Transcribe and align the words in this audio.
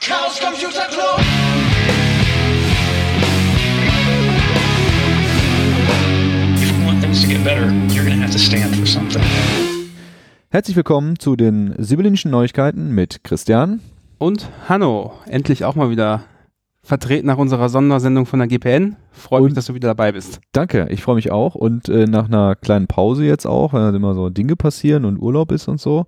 Chaos 0.00 0.40
Computer 0.40 0.80
Club. 0.88 1.20
If 6.56 6.70
you 6.72 6.86
want 6.86 7.02
things 7.02 7.20
to 7.20 7.28
get 7.28 7.44
better, 7.44 7.70
you're 7.92 8.06
going 8.06 8.16
to 8.16 8.22
have 8.22 8.32
to 8.32 8.38
stand 8.38 8.74
for 8.76 8.86
something. 8.86 9.22
Herzlich 10.48 10.74
willkommen 10.74 11.18
zu 11.18 11.36
den 11.36 11.74
sibyllinischen 11.76 12.30
Neuigkeiten 12.30 12.94
mit 12.94 13.22
Christian. 13.24 13.80
Und 14.16 14.48
Hanno, 14.70 15.12
endlich 15.26 15.66
auch 15.66 15.74
mal 15.74 15.90
wieder 15.90 16.24
vertreten 16.82 17.26
nach 17.26 17.38
unserer 17.38 17.68
Sondersendung 17.68 18.26
von 18.26 18.38
der 18.38 18.48
GPN. 18.48 18.96
Freut 19.12 19.44
mich, 19.44 19.54
dass 19.54 19.66
du 19.66 19.74
wieder 19.74 19.88
dabei 19.88 20.12
bist. 20.12 20.40
Danke, 20.52 20.88
ich 20.90 21.02
freue 21.02 21.16
mich 21.16 21.30
auch. 21.30 21.54
Und 21.54 21.88
äh, 21.88 22.06
nach 22.06 22.26
einer 22.26 22.56
kleinen 22.56 22.86
Pause 22.86 23.24
jetzt 23.24 23.46
auch, 23.46 23.72
weil 23.72 23.94
immer 23.94 24.14
so 24.14 24.30
Dinge 24.30 24.56
passieren 24.56 25.04
und 25.04 25.18
Urlaub 25.18 25.52
ist 25.52 25.68
und 25.68 25.80
so. 25.80 26.06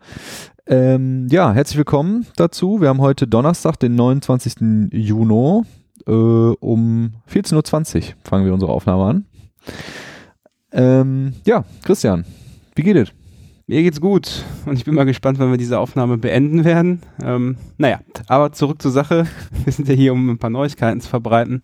Ähm, 0.67 1.27
ja, 1.31 1.53
herzlich 1.53 1.79
willkommen 1.79 2.27
dazu. 2.37 2.81
Wir 2.81 2.89
haben 2.89 3.01
heute 3.01 3.27
Donnerstag, 3.27 3.79
den 3.79 3.95
29. 3.95 4.91
Juni. 4.93 5.63
Äh, 6.07 6.11
um 6.11 7.13
14.20 7.31 7.97
Uhr 7.97 8.03
fangen 8.25 8.47
wir 8.47 8.55
unsere 8.55 8.73
Aufnahme 8.73 9.05
an. 9.05 9.27
Ähm, 10.73 11.35
ja, 11.47 11.65
Christian, 11.83 12.25
wie 12.75 12.83
geht 12.83 12.97
es? 12.97 13.22
Mir 13.67 13.83
geht's 13.83 14.01
gut 14.01 14.45
und 14.67 14.77
ich 14.77 14.85
bin 14.85 14.95
mal 14.95 15.05
gespannt, 15.05 15.39
wann 15.39 15.51
wir 15.51 15.57
diese 15.57 15.79
Aufnahme 15.79 16.19
beenden 16.19 16.65
werden. 16.65 17.03
Ähm, 17.23 17.57
naja, 17.79 18.01
aber 18.27 18.53
zurück 18.53 18.83
zur 18.83 18.91
Sache. 18.91 19.27
Wir 19.65 19.73
sind 19.73 19.89
ja 19.89 19.95
hier, 19.95 20.13
um 20.13 20.31
ein 20.31 20.39
paar 20.39 20.51
Neuigkeiten 20.51 21.01
zu 21.01 21.09
verbreiten. 21.09 21.63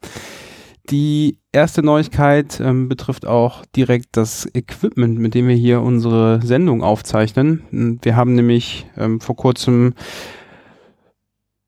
Die 0.90 1.38
erste 1.52 1.82
Neuigkeit 1.82 2.60
ähm, 2.60 2.88
betrifft 2.88 3.26
auch 3.26 3.66
direkt 3.76 4.16
das 4.16 4.48
Equipment, 4.54 5.18
mit 5.18 5.34
dem 5.34 5.46
wir 5.46 5.56
hier 5.56 5.82
unsere 5.82 6.40
Sendung 6.42 6.82
aufzeichnen. 6.82 7.98
Wir 8.02 8.16
haben 8.16 8.34
nämlich 8.34 8.86
ähm, 8.96 9.20
vor 9.20 9.36
kurzem 9.36 9.92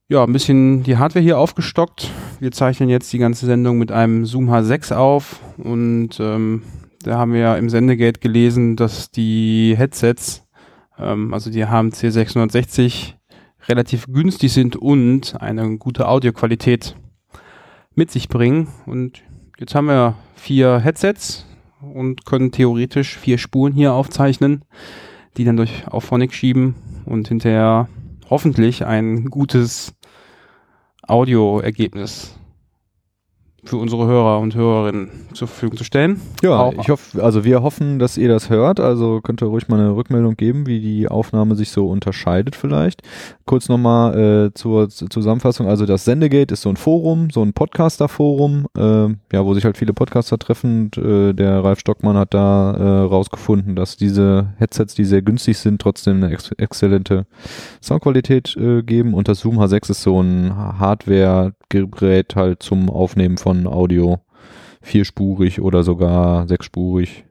ja, 0.08 0.24
ein 0.24 0.32
bisschen 0.32 0.82
die 0.82 0.96
Hardware 0.96 1.22
hier 1.22 1.38
aufgestockt. 1.38 2.10
Wir 2.40 2.50
zeichnen 2.50 2.88
jetzt 2.88 3.12
die 3.12 3.18
ganze 3.18 3.46
Sendung 3.46 3.78
mit 3.78 3.92
einem 3.92 4.24
Zoom 4.24 4.50
H6 4.50 4.94
auf 4.94 5.38
und 5.58 6.18
ähm, 6.18 6.62
da 7.02 7.18
haben 7.18 7.32
wir 7.32 7.40
ja 7.40 7.56
im 7.56 7.70
Sendegate 7.70 8.20
gelesen, 8.20 8.76
dass 8.76 9.10
die 9.10 9.74
Headsets, 9.76 10.46
ähm, 10.98 11.32
also 11.32 11.50
die 11.50 11.66
HMC 11.66 12.10
660, 12.10 13.16
relativ 13.68 14.06
günstig 14.06 14.52
sind 14.52 14.76
und 14.76 15.40
eine 15.40 15.78
gute 15.78 16.08
Audioqualität 16.08 16.96
mit 17.94 18.10
sich 18.10 18.28
bringen. 18.28 18.68
Und 18.86 19.22
jetzt 19.58 19.74
haben 19.74 19.86
wir 19.86 20.14
vier 20.34 20.78
Headsets 20.78 21.46
und 21.80 22.26
können 22.26 22.52
theoretisch 22.52 23.16
vier 23.16 23.38
Spuren 23.38 23.72
hier 23.72 23.92
aufzeichnen, 23.92 24.64
die 25.36 25.44
dann 25.44 25.56
durch 25.56 25.88
Auphonic 25.88 26.34
schieben 26.34 26.74
und 27.06 27.28
hinterher 27.28 27.88
hoffentlich 28.28 28.84
ein 28.84 29.26
gutes 29.26 29.94
Audioergebnis 31.02 32.39
für 33.64 33.76
unsere 33.76 34.06
Hörer 34.06 34.38
und 34.40 34.54
Hörerinnen 34.54 35.10
zur 35.34 35.48
Verfügung 35.48 35.76
zu 35.76 35.84
stellen. 35.84 36.20
Ja, 36.42 36.58
Auch- 36.58 36.72
ich 36.74 36.88
hoffe, 36.88 37.22
also 37.22 37.44
wir 37.44 37.62
hoffen, 37.62 37.98
dass 37.98 38.16
ihr 38.16 38.28
das 38.28 38.50
hört. 38.50 38.80
Also 38.80 39.20
könnt 39.20 39.42
ihr 39.42 39.46
ruhig 39.48 39.68
mal 39.68 39.78
eine 39.78 39.94
Rückmeldung 39.94 40.36
geben, 40.36 40.66
wie 40.66 40.80
die 40.80 41.08
Aufnahme 41.08 41.54
sich 41.56 41.70
so 41.70 41.88
unterscheidet 41.88 42.56
vielleicht. 42.56 43.02
Kurz 43.46 43.68
nochmal 43.68 44.46
äh, 44.48 44.54
zur 44.54 44.88
Zusammenfassung. 44.88 45.66
Also 45.68 45.86
das 45.86 46.04
Sendegate 46.04 46.52
ist 46.54 46.62
so 46.62 46.68
ein 46.70 46.76
Forum, 46.76 47.30
so 47.30 47.42
ein 47.42 47.52
Podcaster-Forum, 47.52 48.66
äh, 48.76 48.80
ja, 49.32 49.44
wo 49.44 49.54
sich 49.54 49.64
halt 49.64 49.76
viele 49.76 49.92
Podcaster 49.92 50.38
treffen. 50.38 50.90
Und, 50.94 50.98
äh, 50.98 51.32
der 51.34 51.62
Ralf 51.64 51.80
Stockmann 51.80 52.16
hat 52.16 52.32
da 52.34 52.72
äh, 52.74 53.00
rausgefunden, 53.06 53.76
dass 53.76 53.96
diese 53.96 54.54
Headsets, 54.58 54.94
die 54.94 55.04
sehr 55.04 55.22
günstig 55.22 55.58
sind, 55.58 55.80
trotzdem 55.80 56.16
eine 56.22 56.32
ex 56.32 56.50
exzellente 56.58 57.26
Soundqualität 57.82 58.56
äh, 58.56 58.82
geben. 58.82 59.14
Und 59.14 59.28
das 59.28 59.40
Zoom 59.40 59.58
H6 59.58 59.90
ist 59.90 60.02
so 60.02 60.20
ein 60.22 60.52
Hardware-Gerät 61.70 62.36
halt 62.36 62.62
zum 62.62 62.90
Aufnehmen 62.90 63.38
von 63.38 63.66
Audio. 63.66 64.20
Vierspurig 64.82 65.60
oder 65.60 65.82
sogar 65.82 66.48
sechsspurig. 66.48 67.24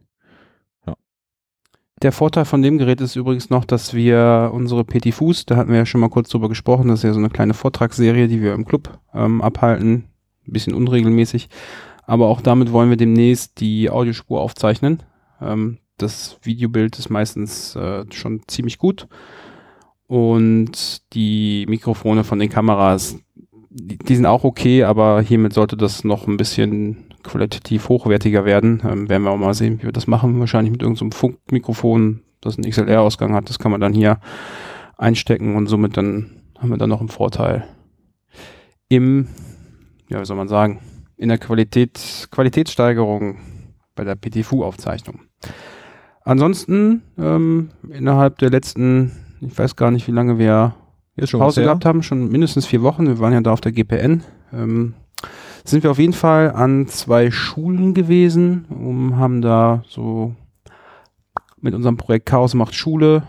Der 2.01 2.11
Vorteil 2.13 2.45
von 2.45 2.61
dem 2.61 2.77
Gerät 2.77 3.01
ist 3.01 3.17
übrigens 3.17 3.49
noch, 3.49 3.65
dass 3.65 3.93
wir 3.93 4.51
unsere 4.53 4.85
Petit 4.85 5.13
Fuß, 5.15 5.45
da 5.45 5.57
hatten 5.57 5.71
wir 5.71 5.79
ja 5.79 5.85
schon 5.85 5.99
mal 5.99 6.09
kurz 6.09 6.29
drüber 6.29 6.47
gesprochen, 6.47 6.87
das 6.87 6.99
ist 6.99 7.03
ja 7.03 7.11
so 7.11 7.19
eine 7.19 7.29
kleine 7.29 7.53
Vortragsserie, 7.53 8.29
die 8.29 8.41
wir 8.41 8.53
im 8.53 8.63
Club 8.63 8.99
ähm, 9.13 9.41
abhalten, 9.41 10.05
ein 10.47 10.53
bisschen 10.53 10.73
unregelmäßig, 10.73 11.49
aber 12.03 12.27
auch 12.27 12.39
damit 12.39 12.71
wollen 12.71 12.89
wir 12.89 12.95
demnächst 12.95 13.59
die 13.59 13.89
Audiospur 13.89 14.39
aufzeichnen. 14.39 15.03
Ähm, 15.41 15.79
das 15.97 16.37
Videobild 16.41 16.97
ist 16.97 17.09
meistens 17.09 17.75
äh, 17.75 18.05
schon 18.13 18.43
ziemlich 18.47 18.77
gut. 18.77 19.09
Und 20.07 21.01
die 21.13 21.65
Mikrofone 21.67 22.23
von 22.23 22.39
den 22.39 22.49
Kameras, 22.49 23.19
die, 23.69 24.15
sind 24.15 24.25
auch 24.25 24.43
okay, 24.43 24.83
aber 24.83 25.21
hiermit 25.21 25.53
sollte 25.53 25.77
das 25.77 26.03
noch 26.03 26.27
ein 26.27 26.37
bisschen 26.37 27.05
qualitativ 27.23 27.89
hochwertiger 27.89 28.45
werden. 28.45 28.81
Ähm, 28.83 29.09
werden 29.09 29.23
wir 29.23 29.31
auch 29.31 29.37
mal 29.37 29.53
sehen, 29.53 29.79
wie 29.79 29.83
wir 29.83 29.91
das 29.91 30.07
machen. 30.07 30.39
Wahrscheinlich 30.39 30.71
mit 30.71 30.81
irgendeinem 30.81 31.11
Funkmikrofon, 31.11 32.21
das 32.41 32.57
einen 32.57 32.69
XLR-Ausgang 32.69 33.33
hat. 33.33 33.49
Das 33.49 33.59
kann 33.59 33.71
man 33.71 33.81
dann 33.81 33.93
hier 33.93 34.19
einstecken 34.97 35.55
und 35.55 35.67
somit 35.67 35.97
dann 35.97 36.41
haben 36.57 36.69
wir 36.69 36.77
dann 36.77 36.89
noch 36.89 36.99
einen 36.99 37.09
Vorteil. 37.09 37.65
Im, 38.89 39.27
ja, 40.09 40.19
wie 40.19 40.25
soll 40.25 40.37
man 40.37 40.47
sagen, 40.47 40.79
in 41.15 41.29
der 41.29 41.37
Qualität, 41.37 42.27
Qualitätssteigerung 42.31 43.37
bei 43.95 44.03
der 44.03 44.15
PTFU-Aufzeichnung. 44.15 45.21
Ansonsten, 46.23 47.03
ähm, 47.17 47.69
innerhalb 47.89 48.39
der 48.39 48.49
letzten, 48.49 49.11
ich 49.41 49.57
weiß 49.57 49.75
gar 49.75 49.91
nicht, 49.91 50.07
wie 50.07 50.11
lange 50.11 50.39
wir 50.39 50.75
Ist 51.19 51.29
schon 51.29 51.39
Pause 51.39 51.63
gehabt 51.63 51.85
haben, 51.85 52.03
schon 52.03 52.29
mindestens 52.29 52.65
vier 52.65 52.81
Wochen. 52.81 53.07
Wir 53.07 53.19
waren 53.19 53.33
ja 53.33 53.41
da 53.41 53.51
auf 53.51 53.61
der 53.61 53.71
GPN. 53.71 54.23
Ähm, 54.53 54.93
sind 55.63 55.83
wir 55.83 55.91
auf 55.91 55.99
jeden 55.99 56.13
Fall 56.13 56.51
an 56.51 56.87
zwei 56.87 57.31
Schulen 57.31 57.93
gewesen 57.93 58.65
und 58.65 59.17
haben 59.17 59.41
da 59.41 59.83
so 59.87 60.35
mit 61.61 61.73
unserem 61.73 61.97
Projekt 61.97 62.27
Chaos 62.27 62.53
macht 62.53 62.73
Schule 62.73 63.23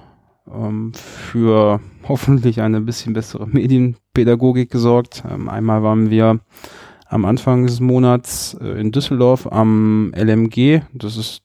ähm, 0.52 0.92
für 0.94 1.80
hoffentlich 2.08 2.60
eine 2.60 2.80
bisschen 2.80 3.12
bessere 3.12 3.46
Medienpädagogik 3.50 4.70
gesorgt. 4.70 5.22
Ähm, 5.30 5.48
einmal 5.48 5.82
waren 5.82 6.10
wir 6.10 6.40
am 7.06 7.24
Anfang 7.24 7.66
des 7.66 7.80
Monats 7.80 8.56
äh, 8.60 8.80
in 8.80 8.92
Düsseldorf 8.92 9.50
am 9.50 10.12
LMG. 10.16 10.82
Das 10.94 11.16
ist 11.16 11.42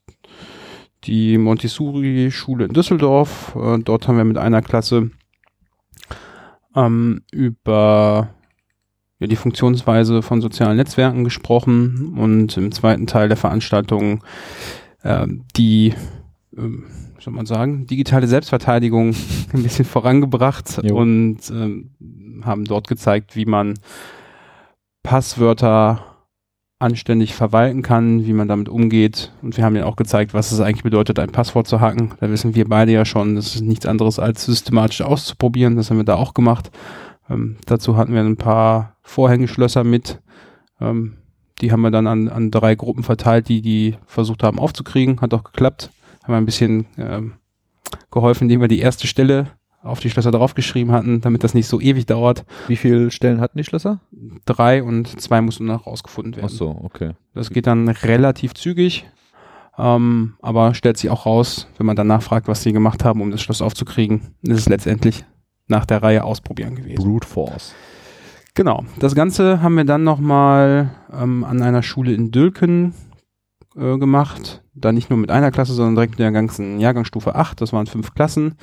die 1.05 1.37
Montessori-Schule 1.37 2.65
in 2.65 2.73
Düsseldorf. 2.73 3.55
Äh, 3.55 3.79
dort 3.79 4.07
haben 4.07 4.17
wir 4.17 4.23
mit 4.23 4.37
einer 4.37 4.61
Klasse 4.61 5.11
ähm, 6.75 7.21
über 7.31 8.29
ja, 9.19 9.27
die 9.27 9.35
Funktionsweise 9.35 10.21
von 10.21 10.41
sozialen 10.41 10.77
Netzwerken 10.77 11.23
gesprochen 11.23 12.15
und 12.17 12.57
im 12.57 12.71
zweiten 12.71 13.07
Teil 13.07 13.27
der 13.27 13.37
Veranstaltung 13.37 14.23
ähm, 15.03 15.45
die, 15.55 15.93
wie 16.51 17.21
soll 17.21 17.33
man 17.33 17.45
sagen, 17.45 17.87
digitale 17.87 18.27
Selbstverteidigung 18.27 19.15
ein 19.53 19.63
bisschen 19.63 19.85
vorangebracht 19.85 20.81
Jo. 20.83 20.97
und 20.97 21.39
ähm, 21.49 21.91
haben 22.43 22.65
dort 22.65 22.87
gezeigt, 22.87 23.35
wie 23.35 23.45
man 23.45 23.75
Passwörter 25.03 26.14
anständig 26.85 27.33
verwalten 27.33 27.81
kann, 27.81 28.25
wie 28.25 28.33
man 28.33 28.47
damit 28.47 28.69
umgeht. 28.69 29.33
Und 29.41 29.57
wir 29.57 29.65
haben 29.65 29.75
ja 29.75 29.85
auch 29.85 29.95
gezeigt, 29.95 30.33
was 30.33 30.51
es 30.51 30.59
eigentlich 30.59 30.83
bedeutet, 30.83 31.17
ein 31.19 31.31
Passwort 31.31 31.67
zu 31.67 31.81
hacken. 31.81 32.13
Da 32.19 32.29
wissen 32.29 32.53
wir 32.53 32.69
beide 32.69 32.91
ja 32.91 33.05
schon, 33.05 33.35
das 33.35 33.55
ist 33.55 33.61
nichts 33.61 33.85
anderes 33.85 34.19
als 34.19 34.45
systematisch 34.45 35.01
auszuprobieren. 35.01 35.75
Das 35.75 35.89
haben 35.89 35.97
wir 35.97 36.05
da 36.05 36.15
auch 36.15 36.33
gemacht. 36.33 36.69
Ähm, 37.29 37.57
dazu 37.65 37.97
hatten 37.97 38.13
wir 38.13 38.21
ein 38.21 38.37
paar 38.37 38.97
Vorhängeschlösser 39.01 39.83
mit. 39.83 40.21
Ähm, 40.79 41.17
die 41.61 41.71
haben 41.71 41.81
wir 41.81 41.91
dann 41.91 42.05
an, 42.05 42.29
an 42.29 42.51
drei 42.51 42.75
Gruppen 42.75 43.03
verteilt, 43.03 43.49
die 43.49 43.61
die 43.61 43.95
versucht 44.05 44.43
haben 44.43 44.59
aufzukriegen. 44.59 45.21
Hat 45.21 45.33
auch 45.33 45.43
geklappt. 45.43 45.89
Haben 46.23 46.33
wir 46.33 46.37
ein 46.37 46.45
bisschen 46.45 46.85
ähm, 46.97 47.33
geholfen, 48.11 48.43
indem 48.43 48.61
wir 48.61 48.67
die 48.67 48.79
erste 48.79 49.07
Stelle 49.07 49.47
auf 49.85 49.99
die 49.99 50.09
Schlösser 50.09 50.31
draufgeschrieben 50.31 50.91
hatten, 50.91 51.21
damit 51.21 51.43
das 51.43 51.53
nicht 51.53 51.67
so 51.67 51.79
ewig 51.79 52.05
dauert. 52.05 52.43
Wie 52.67 52.75
viele 52.75 53.11
Stellen 53.11 53.39
hatten 53.39 53.57
die 53.57 53.63
Schlösser? 53.63 53.99
Drei 54.45 54.83
und 54.83 55.21
zwei 55.21 55.41
mussten 55.41 55.65
noch 55.65 55.85
rausgefunden 55.85 56.35
werden. 56.35 56.49
Ach 56.51 56.55
so, 56.55 56.79
okay. 56.83 57.11
Das 57.33 57.49
geht 57.51 57.67
dann 57.67 57.87
relativ 57.87 58.55
zügig, 58.55 59.05
ähm, 59.77 60.33
aber 60.41 60.73
stellt 60.73 60.97
sich 60.97 61.09
auch 61.09 61.25
raus, 61.25 61.67
wenn 61.77 61.85
man 61.85 61.95
danach 61.95 62.23
fragt, 62.23 62.47
was 62.47 62.63
sie 62.63 62.73
gemacht 62.73 63.05
haben, 63.05 63.21
um 63.21 63.31
das 63.31 63.41
Schloss 63.41 63.61
aufzukriegen, 63.61 64.21
ist 64.41 64.59
es 64.59 64.69
letztendlich 64.69 65.23
nach 65.67 65.85
der 65.85 66.01
Reihe 66.01 66.23
ausprobieren 66.23 66.75
gewesen. 66.75 67.03
Brute 67.03 67.27
Force. 67.27 67.73
Genau. 68.55 68.85
Das 68.99 69.15
Ganze 69.15 69.61
haben 69.61 69.75
wir 69.75 69.83
dann 69.83 70.03
nochmal 70.03 70.91
ähm, 71.13 71.43
an 71.43 71.61
einer 71.61 71.83
Schule 71.83 72.13
in 72.13 72.31
Dülken 72.31 72.93
äh, 73.75 73.97
gemacht. 73.97 74.63
Da 74.73 74.91
nicht 74.91 75.09
nur 75.09 75.19
mit 75.19 75.31
einer 75.31 75.51
Klasse, 75.51 75.73
sondern 75.73 75.95
direkt 75.95 76.11
mit 76.11 76.19
der 76.19 76.31
ganzen 76.31 76.79
Jahrgangsstufe 76.79 77.35
8. 77.35 77.61
Das 77.61 77.73
waren 77.73 77.87
fünf 77.87 78.13
Klassen. 78.13 78.55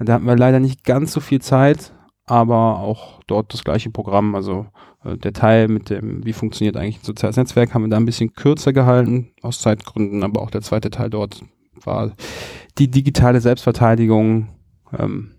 Da 0.00 0.14
hatten 0.14 0.26
wir 0.26 0.36
leider 0.36 0.60
nicht 0.60 0.84
ganz 0.84 1.12
so 1.12 1.20
viel 1.20 1.40
Zeit, 1.40 1.92
aber 2.26 2.78
auch 2.80 3.20
dort 3.26 3.52
das 3.52 3.64
gleiche 3.64 3.90
Programm. 3.90 4.34
Also 4.34 4.66
äh, 5.04 5.16
der 5.16 5.32
Teil 5.32 5.68
mit 5.68 5.90
dem, 5.90 6.24
wie 6.24 6.32
funktioniert 6.32 6.76
eigentlich 6.76 6.98
ein 6.98 7.04
soziales 7.04 7.36
Netzwerk, 7.36 7.74
haben 7.74 7.82
wir 7.82 7.88
da 7.88 7.96
ein 7.96 8.06
bisschen 8.06 8.32
kürzer 8.32 8.72
gehalten, 8.72 9.32
aus 9.42 9.60
Zeitgründen, 9.60 10.22
aber 10.22 10.42
auch 10.42 10.50
der 10.50 10.62
zweite 10.62 10.90
Teil 10.90 11.10
dort 11.10 11.42
war 11.84 12.12
die 12.78 12.90
digitale 12.90 13.40
Selbstverteidigung 13.40 14.48
ähm, 14.96 15.32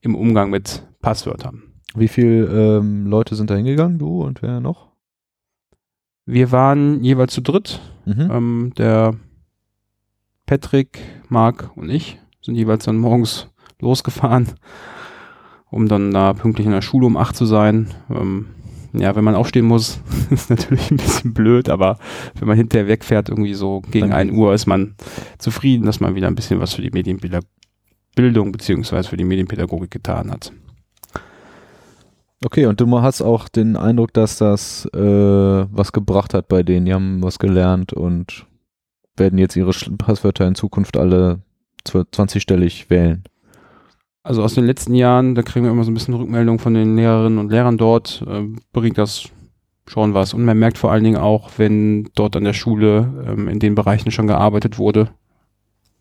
im 0.00 0.14
Umgang 0.14 0.50
mit 0.50 0.86
Passwörtern. 1.00 1.62
Wie 1.94 2.08
viele 2.08 2.78
ähm, 2.78 3.06
Leute 3.06 3.34
sind 3.34 3.50
da 3.50 3.54
hingegangen, 3.54 3.98
du 3.98 4.22
und 4.22 4.42
wer 4.42 4.60
noch? 4.60 4.95
Wir 6.26 6.52
waren 6.52 7.02
jeweils 7.02 7.32
zu 7.32 7.40
dritt. 7.40 7.80
Mhm. 8.04 8.30
Ähm, 8.30 8.72
der 8.76 9.14
Patrick, 10.44 11.00
Marc 11.28 11.76
und 11.76 11.88
ich 11.90 12.18
sind 12.42 12.54
jeweils 12.54 12.84
dann 12.84 12.98
morgens 12.98 13.48
losgefahren, 13.80 14.48
um 15.70 15.88
dann 15.88 16.12
da 16.12 16.32
pünktlich 16.32 16.66
in 16.66 16.72
der 16.72 16.82
Schule 16.82 17.06
um 17.06 17.16
acht 17.16 17.36
zu 17.36 17.46
sein. 17.46 17.88
Ähm, 18.10 18.46
ja, 18.92 19.14
wenn 19.14 19.24
man 19.24 19.34
aufstehen 19.34 19.66
muss, 19.66 20.00
ist 20.30 20.50
natürlich 20.50 20.90
ein 20.90 20.96
bisschen 20.96 21.34
blöd, 21.34 21.68
aber 21.68 21.98
wenn 22.38 22.48
man 22.48 22.56
hinterher 22.56 22.88
wegfährt, 22.88 23.28
irgendwie 23.28 23.54
so 23.54 23.82
gegen 23.90 24.12
1 24.12 24.32
Uhr, 24.32 24.54
ist 24.54 24.66
man 24.66 24.94
zufrieden, 25.38 25.84
dass 25.84 26.00
man 26.00 26.14
wieder 26.14 26.28
ein 26.28 26.34
bisschen 26.34 26.60
was 26.60 26.74
für 26.74 26.82
die 26.82 26.90
Medienbildung 26.90 28.52
beziehungsweise 28.52 29.08
für 29.08 29.16
die 29.16 29.24
Medienpädagogik 29.24 29.90
getan 29.90 30.30
hat. 30.30 30.52
Okay, 32.44 32.66
und 32.66 32.80
du 32.80 33.00
hast 33.00 33.22
auch 33.22 33.48
den 33.48 33.76
Eindruck, 33.76 34.12
dass 34.12 34.36
das 34.36 34.84
äh, 34.94 34.98
was 34.98 35.92
gebracht 35.92 36.34
hat 36.34 36.48
bei 36.48 36.62
denen. 36.62 36.86
Die 36.86 36.92
haben 36.92 37.22
was 37.22 37.38
gelernt 37.38 37.92
und 37.92 38.46
werden 39.16 39.38
jetzt 39.38 39.56
ihre 39.56 39.72
Passwörter 39.96 40.46
in 40.46 40.54
Zukunft 40.54 40.96
alle 40.96 41.40
20-stellig 41.86 42.90
wählen. 42.90 43.24
Also 44.22 44.42
aus 44.42 44.54
den 44.54 44.66
letzten 44.66 44.94
Jahren, 44.94 45.34
da 45.34 45.42
kriegen 45.42 45.64
wir 45.64 45.72
immer 45.72 45.84
so 45.84 45.90
ein 45.90 45.94
bisschen 45.94 46.14
Rückmeldung 46.14 46.58
von 46.58 46.74
den 46.74 46.96
Lehrerinnen 46.96 47.38
und 47.38 47.50
Lehrern 47.50 47.78
dort, 47.78 48.22
äh, 48.28 48.42
bringt 48.72 48.98
das 48.98 49.28
schon 49.86 50.14
was. 50.14 50.34
Und 50.34 50.44
man 50.44 50.58
merkt 50.58 50.78
vor 50.78 50.90
allen 50.90 51.04
Dingen 51.04 51.16
auch, 51.16 51.50
wenn 51.56 52.10
dort 52.14 52.36
an 52.36 52.44
der 52.44 52.52
Schule 52.52 53.24
ähm, 53.26 53.48
in 53.48 53.60
den 53.60 53.74
Bereichen 53.74 54.10
schon 54.10 54.26
gearbeitet 54.26 54.78
wurde, 54.78 55.10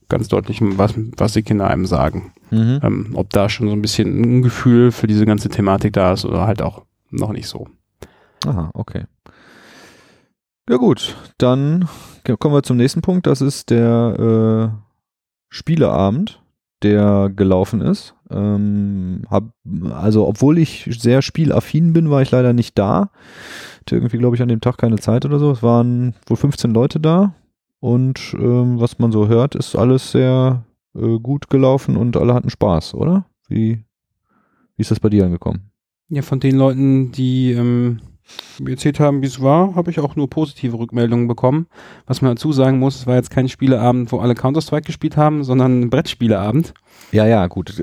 ganz 0.09 0.27
deutlich, 0.27 0.59
was, 0.61 0.93
was 1.17 1.33
die 1.33 1.43
Kinder 1.43 1.67
einem 1.67 1.85
sagen. 1.85 2.33
Mhm. 2.51 2.79
Ähm, 2.83 3.11
ob 3.13 3.29
da 3.31 3.49
schon 3.49 3.67
so 3.67 3.73
ein 3.73 3.81
bisschen 3.81 4.21
ein 4.21 4.41
Gefühl 4.41 4.91
für 4.91 5.07
diese 5.07 5.25
ganze 5.25 5.49
Thematik 5.49 5.93
da 5.93 6.13
ist 6.13 6.25
oder 6.25 6.45
halt 6.45 6.61
auch 6.61 6.83
noch 7.09 7.31
nicht 7.31 7.47
so. 7.47 7.67
Aha, 8.45 8.71
okay. 8.73 9.05
Ja 10.69 10.77
gut, 10.77 11.15
dann 11.37 11.87
kommen 12.39 12.55
wir 12.55 12.63
zum 12.63 12.77
nächsten 12.77 13.01
Punkt. 13.01 13.27
Das 13.27 13.41
ist 13.41 13.69
der 13.69 14.71
äh, 14.73 14.77
Spieleabend, 15.49 16.41
der 16.81 17.31
gelaufen 17.35 17.81
ist. 17.81 18.15
Ähm, 18.31 19.21
hab, 19.29 19.43
also 19.91 20.27
obwohl 20.27 20.57
ich 20.57 20.89
sehr 20.99 21.21
spielaffin 21.21 21.93
bin, 21.93 22.09
war 22.09 22.21
ich 22.21 22.31
leider 22.31 22.53
nicht 22.53 22.77
da. 22.77 23.11
Hatte 23.81 23.95
irgendwie, 23.95 24.17
glaube 24.17 24.35
ich, 24.35 24.41
an 24.41 24.47
dem 24.47 24.61
Tag 24.61 24.77
keine 24.77 24.97
Zeit 24.97 25.25
oder 25.25 25.37
so. 25.37 25.51
Es 25.51 25.61
waren 25.61 26.15
wohl 26.25 26.37
15 26.37 26.71
Leute 26.71 26.99
da. 26.99 27.35
Und 27.85 28.35
ähm, 28.39 28.79
was 28.79 28.97
man 28.97 29.11
so 29.11 29.27
hört, 29.27 29.53
ist 29.53 29.75
alles 29.75 30.11
sehr 30.11 30.63
äh, 30.95 31.19
gut 31.19 31.51
gelaufen 31.51 31.97
und 31.97 32.17
alle 32.17 32.33
hatten 32.33 32.49
Spaß, 32.49 32.95
oder? 32.95 33.27
Wie, 33.47 33.85
wie 34.75 34.81
ist 34.81 34.89
das 34.89 34.99
bei 34.99 35.09
dir 35.09 35.23
angekommen? 35.23 35.69
Ja, 36.09 36.23
von 36.23 36.39
den 36.39 36.55
Leuten, 36.55 37.11
die 37.11 37.51
ähm, 37.51 37.99
mir 38.59 38.71
erzählt 38.71 38.99
haben, 38.99 39.21
wie 39.21 39.27
es 39.27 39.39
war, 39.39 39.75
habe 39.75 39.91
ich 39.91 39.99
auch 39.99 40.15
nur 40.15 40.27
positive 40.31 40.79
Rückmeldungen 40.79 41.27
bekommen. 41.27 41.67
Was 42.07 42.23
man 42.23 42.31
dazu 42.31 42.51
sagen 42.53 42.79
muss, 42.79 42.95
es 42.95 43.05
war 43.05 43.17
jetzt 43.17 43.29
kein 43.29 43.49
Spieleabend, 43.49 44.11
wo 44.11 44.17
alle 44.17 44.33
Counter-Strike 44.33 44.87
gespielt 44.87 45.15
haben, 45.15 45.43
sondern 45.43 45.81
ein 45.81 45.89
Brettspieleabend. 45.91 46.73
Ja, 47.11 47.27
ja, 47.27 47.45
gut. 47.45 47.79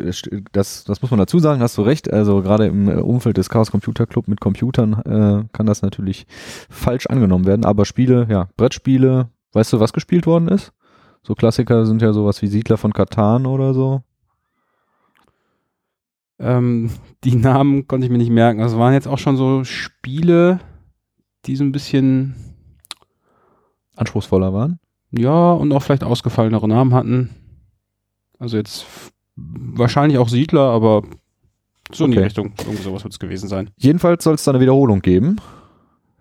Das, 0.51 0.83
das 0.83 1.01
muss 1.01 1.13
man 1.13 1.21
dazu 1.21 1.39
sagen, 1.39 1.63
hast 1.63 1.79
du 1.79 1.83
recht. 1.83 2.13
Also 2.13 2.43
gerade 2.43 2.67
im 2.67 2.89
äh, 2.89 2.95
Umfeld 2.95 3.37
des 3.37 3.49
Chaos 3.49 3.71
Computer 3.71 4.07
Club 4.07 4.27
mit 4.27 4.41
Computern 4.41 4.95
äh, 4.95 5.45
kann 5.53 5.67
das 5.67 5.81
natürlich 5.83 6.27
falsch 6.69 7.07
angenommen 7.07 7.47
werden. 7.47 7.65
Aber 7.65 7.85
Spiele, 7.85 8.27
ja, 8.29 8.49
Brettspiele, 8.57 9.29
weißt 9.53 9.73
du, 9.73 9.81
was 9.81 9.93
gespielt 9.93 10.27
worden 10.27 10.49
ist? 10.49 10.73
So 11.23 11.35
Klassiker 11.35 11.87
sind 11.87 12.03
ja 12.03 12.13
sowas 12.13 12.43
wie 12.43 12.47
Siedler 12.49 12.77
von 12.77 12.93
Katan 12.93 13.47
oder 13.47 13.75
so. 13.75 14.03
Ähm, 16.39 16.91
die 17.25 17.37
Namen 17.37 17.87
konnte 17.87 18.07
ich 18.07 18.11
mir 18.11 18.19
nicht 18.19 18.31
merken. 18.31 18.61
Das 18.61 18.77
waren 18.77 18.93
jetzt 18.95 19.07
auch 19.07 19.19
schon 19.19 19.37
so 19.37 19.63
Spiele, 19.65 20.61
die 21.47 21.57
so 21.57 21.65
ein 21.65 21.73
bisschen, 21.73 22.35
Anspruchsvoller 23.97 24.53
waren. 24.53 24.79
ja, 25.11 25.53
und 25.53 25.73
auch 25.73 25.83
vielleicht 25.83 26.03
ausgefallenere 26.05 26.67
Namen 26.67 26.95
hatten. 26.95 27.31
Also 28.39 28.57
jetzt 28.57 28.87
wahrscheinlich 29.37 30.19
auch 30.19 30.29
Siedler, 30.29 30.63
aber 30.71 31.03
so 31.93 32.07
in 32.07 32.11
die 32.11 32.17
Okay. 32.17 32.25
Richtung. 32.25 32.55
Irgendwie 32.59 32.83
sowas 32.83 33.05
wird 33.05 33.13
es 33.13 33.19
gewesen 33.21 33.49
sein. 33.49 33.71
Jedenfalls 33.77 34.25
soll 34.25 34.35
es 34.35 34.45
da 34.45 34.51
eine 34.51 34.61
Wiederholung 34.61 35.01
geben. 35.03 35.37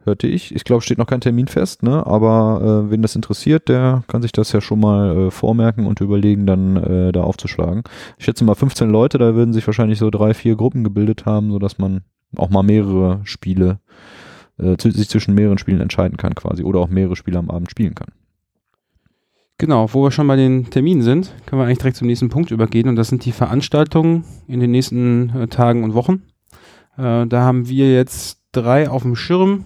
Hörte 0.03 0.27
ich. 0.27 0.55
Ich 0.55 0.63
glaube, 0.63 0.81
steht 0.81 0.97
noch 0.97 1.05
kein 1.05 1.21
Termin 1.21 1.47
fest, 1.47 1.83
ne? 1.83 2.05
Aber 2.07 2.85
äh, 2.87 2.91
wen 2.91 3.03
das 3.03 3.15
interessiert, 3.15 3.69
der 3.69 4.03
kann 4.07 4.21
sich 4.23 4.31
das 4.31 4.51
ja 4.51 4.59
schon 4.59 4.79
mal 4.79 5.15
äh, 5.15 5.31
vormerken 5.31 5.85
und 5.85 6.01
überlegen, 6.01 6.47
dann 6.47 6.77
äh, 6.77 7.11
da 7.11 7.21
aufzuschlagen. 7.21 7.83
Ich 8.17 8.25
schätze 8.25 8.43
mal 8.43 8.55
15 8.55 8.89
Leute, 8.89 9.19
da 9.19 9.35
würden 9.35 9.53
sich 9.53 9.67
wahrscheinlich 9.67 9.99
so 9.99 10.09
drei, 10.09 10.33
vier 10.33 10.55
Gruppen 10.55 10.83
gebildet 10.83 11.25
haben, 11.25 11.51
sodass 11.51 11.77
man 11.77 12.01
auch 12.35 12.49
mal 12.49 12.63
mehrere 12.63 13.21
Spiele, 13.25 13.79
äh, 14.57 14.75
sich 14.79 15.09
zwischen 15.09 15.35
mehreren 15.35 15.57
Spielen 15.57 15.81
entscheiden 15.81 16.17
kann 16.17 16.33
quasi 16.33 16.63
oder 16.63 16.79
auch 16.79 16.89
mehrere 16.89 17.15
Spiele 17.15 17.37
am 17.37 17.51
Abend 17.51 17.69
spielen 17.69 17.93
kann. 17.93 18.09
Genau, 19.61 19.93
wo 19.93 20.01
wir 20.01 20.09
schon 20.09 20.25
bei 20.27 20.35
den 20.35 20.71
Terminen 20.71 21.03
sind, 21.03 21.31
können 21.45 21.61
wir 21.61 21.67
eigentlich 21.67 21.77
direkt 21.77 21.97
zum 21.97 22.07
nächsten 22.07 22.29
Punkt 22.29 22.49
übergehen 22.49 22.89
und 22.89 22.95
das 22.95 23.09
sind 23.09 23.25
die 23.25 23.31
Veranstaltungen 23.31 24.23
in 24.47 24.59
den 24.59 24.71
nächsten 24.71 25.29
äh, 25.29 25.47
Tagen 25.47 25.83
und 25.83 25.93
Wochen. 25.93 26.23
Äh, 26.97 27.27
da 27.27 27.41
haben 27.41 27.69
wir 27.69 27.93
jetzt 27.93 28.41
drei 28.51 28.89
auf 28.89 29.03
dem 29.03 29.15
Schirm. 29.15 29.65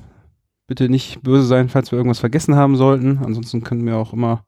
Bitte 0.67 0.89
nicht 0.89 1.21
böse 1.21 1.45
sein, 1.45 1.69
falls 1.69 1.91
wir 1.91 1.97
irgendwas 1.97 2.19
vergessen 2.19 2.55
haben 2.55 2.75
sollten. 2.75 3.19
Ansonsten 3.23 3.63
können 3.63 3.85
wir 3.85 3.97
auch 3.97 4.13
immer. 4.13 4.45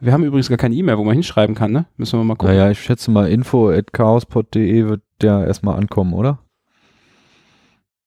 Wir 0.00 0.12
haben 0.12 0.24
übrigens 0.24 0.48
gar 0.48 0.58
keine 0.58 0.74
E-Mail, 0.74 0.98
wo 0.98 1.04
man 1.04 1.14
hinschreiben 1.14 1.54
kann, 1.54 1.72
ne? 1.72 1.86
Müssen 1.96 2.18
wir 2.18 2.24
mal 2.24 2.34
gucken. 2.34 2.56
Naja, 2.56 2.70
ich 2.70 2.80
schätze 2.80 3.10
mal, 3.10 3.30
info 3.30 3.68
at 3.68 3.92
chaospod.de 3.92 4.88
wird 4.88 5.02
ja 5.22 5.44
erstmal 5.44 5.76
ankommen, 5.76 6.14
oder? 6.14 6.40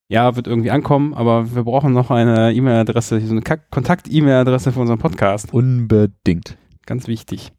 Ja, 0.10 0.36
wird 0.36 0.48
irgendwie 0.48 0.72
ankommen, 0.72 1.14
aber 1.14 1.56
wir 1.56 1.64
brauchen 1.64 1.94
noch 1.94 2.12
eine 2.12 2.54
E-Mail-Adresse, 2.54 3.22
so 3.22 3.32
eine 3.32 3.42
Kontakt-E-Mail-Adresse 3.42 4.72
für 4.72 4.80
unseren 4.80 5.00
Podcast. 5.00 5.54
Unbedingt. 5.54 6.58
Ganz 6.86 7.08
wichtig. 7.08 7.52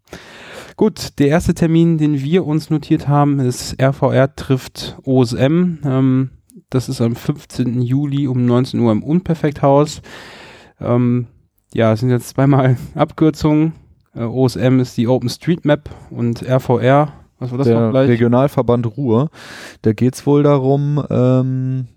Gut, 0.77 1.19
der 1.19 1.29
erste 1.29 1.55
Termin, 1.55 1.99
den 1.99 2.21
wir 2.21 2.45
uns 2.45 2.69
notiert 2.69 3.09
haben, 3.09 3.39
ist 3.39 3.81
RVR 3.81 4.35
trifft 4.35 4.99
OSM. 5.05 5.79
Ähm, 5.85 6.31
das 6.75 6.89
ist 6.89 7.01
am 7.01 7.15
15. 7.15 7.81
Juli 7.83 8.27
um 8.27 8.45
19 8.45 8.81
Uhr 8.81 8.93
im 8.93 9.03
Unperfekthaus. 9.03 10.03
Ähm, 10.81 11.27
ja, 11.73 11.93
es 11.93 12.01
sind 12.01 12.11
jetzt 12.11 12.29
zweimal 12.29 12.77
Abkürzungen. 12.95 13.73
Äh, 14.15 14.25
OSM 14.25 14.81
ist 14.81 14.97
die 14.97 15.09
OpenStreetMap 15.09 15.89
und 16.11 16.43
RVR, 16.43 17.13
was 17.39 17.51
war 17.51 17.59
das 17.59 17.69
noch 17.69 17.75
der 17.75 17.91
gleich? 17.91 18.09
Regionalverband 18.09 18.97
Ruhr. 18.97 19.31
Da 19.83 19.93
geht 19.93 20.15
es 20.15 20.27
wohl 20.27 20.43
darum, 20.43 21.05
ähm, 21.11 21.89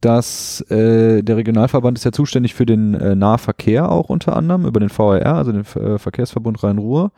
dass 0.00 0.60
äh, 0.70 1.22
der 1.22 1.36
Regionalverband 1.36 1.98
ist 1.98 2.04
ja 2.04 2.12
zuständig 2.12 2.54
für 2.54 2.66
den 2.66 2.94
äh, 2.94 3.14
Nahverkehr 3.14 3.90
auch 3.90 4.08
unter 4.08 4.36
anderem, 4.36 4.66
über 4.66 4.80
den 4.80 4.90
VRR, 4.90 5.34
also 5.34 5.52
den 5.52 5.64
äh, 5.64 5.98
Verkehrsverbund 5.98 6.62
Rhein-Ruhr. 6.62 7.12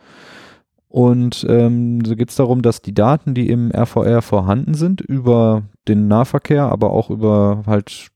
Und 0.89 1.45
ähm, 1.47 2.03
so 2.03 2.15
geht 2.15 2.31
es 2.31 2.35
darum, 2.35 2.63
dass 2.63 2.81
die 2.81 2.95
Daten, 2.95 3.35
die 3.35 3.49
im 3.49 3.71
RVR 3.71 4.23
vorhanden 4.23 4.73
sind, 4.73 5.01
über 5.01 5.63
den 5.87 6.07
Nahverkehr, 6.07 6.63
aber 6.63 6.89
auch 6.89 7.11
über 7.11 7.63
halt 7.67 8.09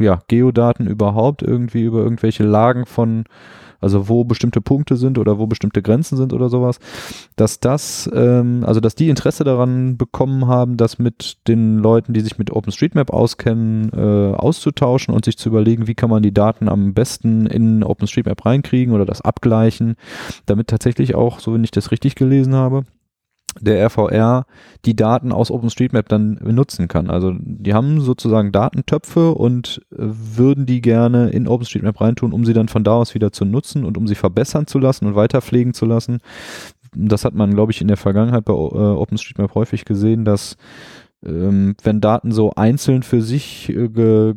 ja, 0.00 0.20
Geodaten 0.28 0.86
überhaupt, 0.86 1.42
irgendwie 1.42 1.82
über 1.82 1.98
irgendwelche 1.98 2.44
Lagen 2.44 2.86
von, 2.86 3.24
also 3.80 4.08
wo 4.08 4.24
bestimmte 4.24 4.60
Punkte 4.60 4.96
sind 4.96 5.18
oder 5.18 5.38
wo 5.38 5.46
bestimmte 5.46 5.82
Grenzen 5.82 6.16
sind 6.16 6.32
oder 6.32 6.48
sowas, 6.48 6.78
dass 7.36 7.60
das, 7.60 8.10
ähm, 8.14 8.64
also 8.66 8.80
dass 8.80 8.94
die 8.94 9.08
Interesse 9.08 9.44
daran 9.44 9.96
bekommen 9.96 10.46
haben, 10.46 10.76
das 10.76 10.98
mit 10.98 11.36
den 11.48 11.78
Leuten, 11.78 12.14
die 12.14 12.20
sich 12.20 12.38
mit 12.38 12.50
OpenStreetMap 12.50 13.10
auskennen, 13.10 13.90
äh, 13.92 14.34
auszutauschen 14.34 15.14
und 15.14 15.24
sich 15.24 15.36
zu 15.36 15.50
überlegen, 15.50 15.86
wie 15.86 15.94
kann 15.94 16.10
man 16.10 16.22
die 16.22 16.34
Daten 16.34 16.68
am 16.68 16.94
besten 16.94 17.46
in 17.46 17.84
OpenStreetMap 17.84 18.44
reinkriegen 18.46 18.94
oder 18.94 19.04
das 19.04 19.20
abgleichen, 19.20 19.96
damit 20.46 20.68
tatsächlich 20.68 21.14
auch, 21.14 21.38
so 21.40 21.52
wenn 21.52 21.64
ich 21.64 21.70
das 21.70 21.90
richtig 21.90 22.14
gelesen 22.14 22.54
habe, 22.54 22.84
der 23.60 23.86
RVR 23.86 24.46
die 24.84 24.96
Daten 24.96 25.32
aus 25.32 25.50
OpenStreetMap 25.50 26.08
dann 26.08 26.38
nutzen 26.42 26.88
kann. 26.88 27.10
Also 27.10 27.34
die 27.38 27.74
haben 27.74 28.00
sozusagen 28.00 28.52
Datentöpfe 28.52 29.32
und 29.32 29.80
äh, 29.92 29.98
würden 29.98 30.66
die 30.66 30.80
gerne 30.80 31.30
in 31.30 31.48
OpenStreetMap 31.48 32.00
reintun, 32.00 32.32
um 32.32 32.44
sie 32.44 32.52
dann 32.52 32.68
von 32.68 32.84
da 32.84 32.92
aus 32.92 33.14
wieder 33.14 33.32
zu 33.32 33.44
nutzen 33.44 33.84
und 33.84 33.96
um 33.96 34.06
sie 34.06 34.14
verbessern 34.14 34.66
zu 34.66 34.78
lassen 34.78 35.06
und 35.06 35.14
weiter 35.14 35.40
pflegen 35.40 35.74
zu 35.74 35.86
lassen. 35.86 36.18
Das 36.94 37.24
hat 37.24 37.34
man, 37.34 37.54
glaube 37.54 37.72
ich, 37.72 37.80
in 37.80 37.88
der 37.88 37.96
Vergangenheit 37.96 38.44
bei 38.44 38.52
äh, 38.52 38.56
OpenStreetMap 38.56 39.54
häufig 39.54 39.84
gesehen, 39.84 40.24
dass 40.24 40.56
ähm, 41.24 41.74
wenn 41.82 42.00
Daten 42.00 42.32
so 42.32 42.52
einzeln 42.54 43.02
für 43.02 43.22
sich 43.22 43.70
äh, 43.70 43.88
ge 43.88 44.34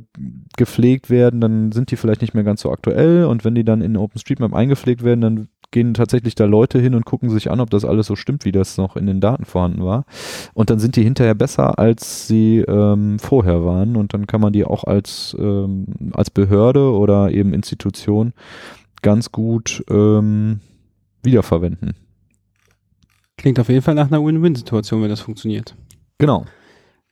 gepflegt 0.56 1.10
werden, 1.10 1.42
dann 1.42 1.72
sind 1.72 1.92
die 1.92 1.98
vielleicht 1.98 2.22
nicht 2.22 2.34
mehr 2.34 2.44
ganz 2.44 2.62
so 2.62 2.72
aktuell 2.72 3.26
und 3.26 3.46
wenn 3.46 3.54
die 3.54 3.64
dann 3.64 3.82
in 3.82 3.98
OpenStreetMap 3.98 4.54
eingepflegt 4.54 5.04
werden, 5.04 5.22
dann 5.22 5.50
gehen 5.72 5.94
tatsächlich 5.94 6.36
da 6.36 6.46
Leute 6.46 6.80
hin 6.80 6.96
und 6.96 7.06
gucken 7.06 7.30
sich 7.30 7.52
an, 7.52 7.60
ob 7.60 7.70
das 7.70 7.86
alles 7.86 8.08
so 8.08 8.16
stimmt, 8.16 8.46
wie 8.46 8.52
das 8.52 8.78
noch 8.78 8.96
in 8.96 9.06
den 9.06 9.20
Daten 9.20 9.46
vorhanden 9.46 9.84
war. 9.84 10.06
Und 10.54 10.70
dann 10.70 10.80
sind 10.80 10.96
die 10.96 11.04
hinterher 11.04 11.36
besser, 11.36 11.78
als 11.78 12.28
sie 12.28 12.60
ähm, 12.60 13.20
vorher 13.20 13.66
waren. 13.66 13.96
Und 13.96 14.14
dann 14.14 14.28
kann 14.28 14.42
man 14.42 14.54
die 14.54 14.66
auch 14.66 14.86
als, 14.86 15.36
ähm, 15.40 15.86
als 16.14 16.30
Behörde 16.30 16.92
oder 16.92 17.32
eben 17.32 17.54
Institution 17.54 18.34
ganz 19.02 19.32
gut 19.32 19.84
ähm, 19.90 20.62
wiederverwenden. 21.24 21.94
Klingt 23.38 23.60
auf 23.60 23.70
jeden 23.70 23.82
Fall 23.82 23.96
nach 23.96 24.08
einer 24.08 24.24
Win-Win-Situation, 24.24 25.02
wenn 25.02 25.10
das 25.10 25.22
funktioniert. 25.22 25.76
Genau. 26.18 26.46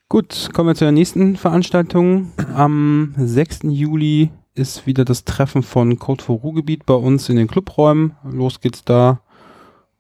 Gut, 0.09 0.49
kommen 0.53 0.69
wir 0.69 0.75
zur 0.75 0.91
nächsten 0.91 1.35
Veranstaltung. 1.35 2.31
Am 2.53 3.13
6. 3.17 3.61
Juli 3.63 4.29
ist 4.55 4.87
wieder 4.87 5.05
das 5.05 5.25
Treffen 5.25 5.63
von 5.63 5.99
Code 5.99 6.23
for 6.23 6.37
Ruhrgebiet 6.39 6.85
bei 6.85 6.93
uns 6.93 7.29
in 7.29 7.35
den 7.35 7.47
Clubräumen. 7.47 8.15
Los 8.23 8.61
geht's 8.61 8.83
da 8.83 9.19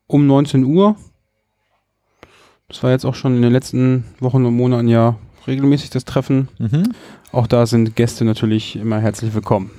um 0.07 0.25
19 0.25 0.63
Uhr. 0.63 0.95
Das 2.69 2.81
war 2.81 2.91
jetzt 2.91 3.05
auch 3.05 3.15
schon 3.15 3.35
in 3.35 3.41
den 3.41 3.51
letzten 3.51 4.05
Wochen 4.19 4.45
und 4.45 4.55
Monaten 4.55 4.87
ja 4.87 5.17
regelmäßig 5.45 5.91
das 5.91 6.05
Treffen. 6.05 6.47
Mhm. 6.57 6.93
Auch 7.31 7.47
da 7.47 7.65
sind 7.65 7.95
Gäste 7.95 8.25
natürlich 8.25 8.77
immer 8.77 8.99
herzlich 8.99 9.33
willkommen. 9.33 9.71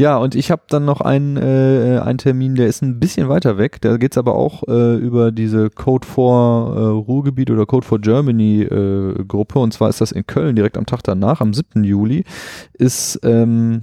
Ja, 0.00 0.16
und 0.16 0.34
ich 0.34 0.50
habe 0.50 0.62
dann 0.66 0.86
noch 0.86 1.02
einen, 1.02 1.36
äh, 1.36 2.00
einen 2.02 2.16
Termin, 2.16 2.54
der 2.54 2.68
ist 2.68 2.80
ein 2.80 2.98
bisschen 2.98 3.28
weiter 3.28 3.58
weg. 3.58 3.82
Da 3.82 3.98
geht's 3.98 4.16
aber 4.16 4.34
auch 4.34 4.62
äh, 4.66 4.96
über 4.96 5.30
diese 5.30 5.68
Code 5.68 6.08
for 6.08 6.74
äh, 6.74 6.80
Ruhrgebiet 6.80 7.50
oder 7.50 7.66
Code 7.66 7.86
for 7.86 7.98
Germany 7.98 8.62
äh, 8.62 9.22
Gruppe. 9.28 9.58
Und 9.58 9.74
zwar 9.74 9.90
ist 9.90 10.00
das 10.00 10.10
in 10.10 10.26
Köln 10.26 10.56
direkt 10.56 10.78
am 10.78 10.86
Tag 10.86 11.02
danach, 11.02 11.42
am 11.42 11.52
7. 11.52 11.84
Juli, 11.84 12.24
ist 12.72 13.20
ähm, 13.24 13.82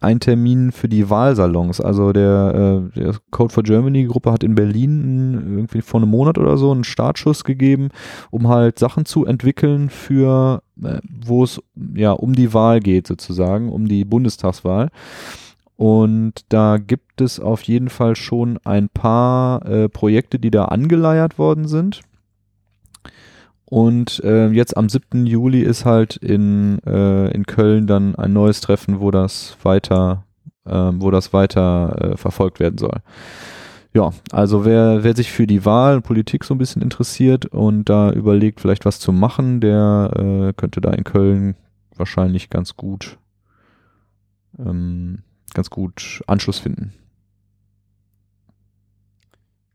ein 0.00 0.20
Termin 0.20 0.72
für 0.72 0.88
die 0.88 1.10
Wahlsalons. 1.10 1.82
Also 1.82 2.14
der, 2.14 2.88
äh, 2.94 2.98
der 2.98 3.16
Code 3.30 3.52
for 3.52 3.62
Germany 3.62 4.06
Gruppe 4.06 4.32
hat 4.32 4.44
in 4.44 4.54
Berlin 4.54 5.34
irgendwie 5.34 5.82
vor 5.82 6.00
einem 6.00 6.08
Monat 6.08 6.38
oder 6.38 6.56
so 6.56 6.72
einen 6.72 6.84
Startschuss 6.84 7.44
gegeben, 7.44 7.90
um 8.30 8.48
halt 8.48 8.78
Sachen 8.78 9.04
zu 9.04 9.26
entwickeln 9.26 9.90
für, 9.90 10.62
äh, 10.82 11.00
wo 11.26 11.44
es 11.44 11.60
ja 11.94 12.12
um 12.12 12.32
die 12.32 12.54
Wahl 12.54 12.80
geht 12.80 13.06
sozusagen, 13.06 13.68
um 13.68 13.86
die 13.86 14.06
Bundestagswahl. 14.06 14.88
Und 15.78 16.44
da 16.48 16.78
gibt 16.78 17.20
es 17.20 17.38
auf 17.38 17.62
jeden 17.62 17.88
Fall 17.88 18.16
schon 18.16 18.58
ein 18.64 18.88
paar 18.88 19.64
äh, 19.64 19.88
Projekte, 19.88 20.40
die 20.40 20.50
da 20.50 20.64
angeleiert 20.64 21.38
worden 21.38 21.68
sind. 21.68 22.00
Und 23.64 24.18
äh, 24.24 24.48
jetzt 24.48 24.76
am 24.76 24.88
7. 24.88 25.24
Juli 25.24 25.60
ist 25.60 25.84
halt 25.84 26.16
in, 26.16 26.80
äh, 26.84 27.30
in 27.30 27.46
Köln 27.46 27.86
dann 27.86 28.16
ein 28.16 28.32
neues 28.32 28.60
Treffen, 28.60 28.98
wo 28.98 29.12
das 29.12 29.56
weiter, 29.62 30.24
äh, 30.66 30.72
wo 30.94 31.12
das 31.12 31.32
weiter 31.32 31.96
äh, 32.00 32.16
verfolgt 32.16 32.58
werden 32.58 32.78
soll. 32.78 32.98
Ja, 33.94 34.10
also 34.32 34.64
wer, 34.64 35.04
wer 35.04 35.14
sich 35.14 35.30
für 35.30 35.46
die 35.46 35.64
Wahl 35.64 35.94
und 35.94 36.02
Politik 36.02 36.42
so 36.42 36.54
ein 36.54 36.58
bisschen 36.58 36.82
interessiert 36.82 37.46
und 37.46 37.84
da 37.84 38.10
überlegt, 38.10 38.60
vielleicht 38.60 38.84
was 38.84 38.98
zu 38.98 39.12
machen, 39.12 39.60
der 39.60 40.10
äh, 40.16 40.52
könnte 40.54 40.80
da 40.80 40.90
in 40.90 41.04
Köln 41.04 41.54
wahrscheinlich 41.94 42.50
ganz 42.50 42.76
gut 42.76 43.16
ähm, 44.58 45.22
ganz 45.54 45.70
gut 45.70 46.22
Anschluss 46.26 46.58
finden. 46.58 46.92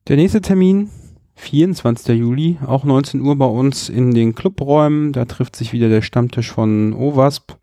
Der 0.08 0.18
nächste 0.18 0.42
Termin, 0.42 0.90
24. 1.36 2.18
Juli, 2.18 2.58
auch 2.66 2.84
19 2.84 3.22
Uhr 3.22 3.38
bei 3.38 3.46
uns 3.46 3.90
in 3.90 4.14
den 4.14 4.36
Clubräumen. 4.36 5.14
Da 5.14 5.26
trifft 5.26 5.56
sich 5.56 5.74
wieder 5.74 5.90
der 5.90 6.02
Stammtisch 6.02 6.52
von 6.52 6.94
OWASP. 6.94 7.58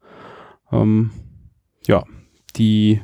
Ähm, 0.73 1.11
ja, 1.87 2.05
die, 2.57 3.01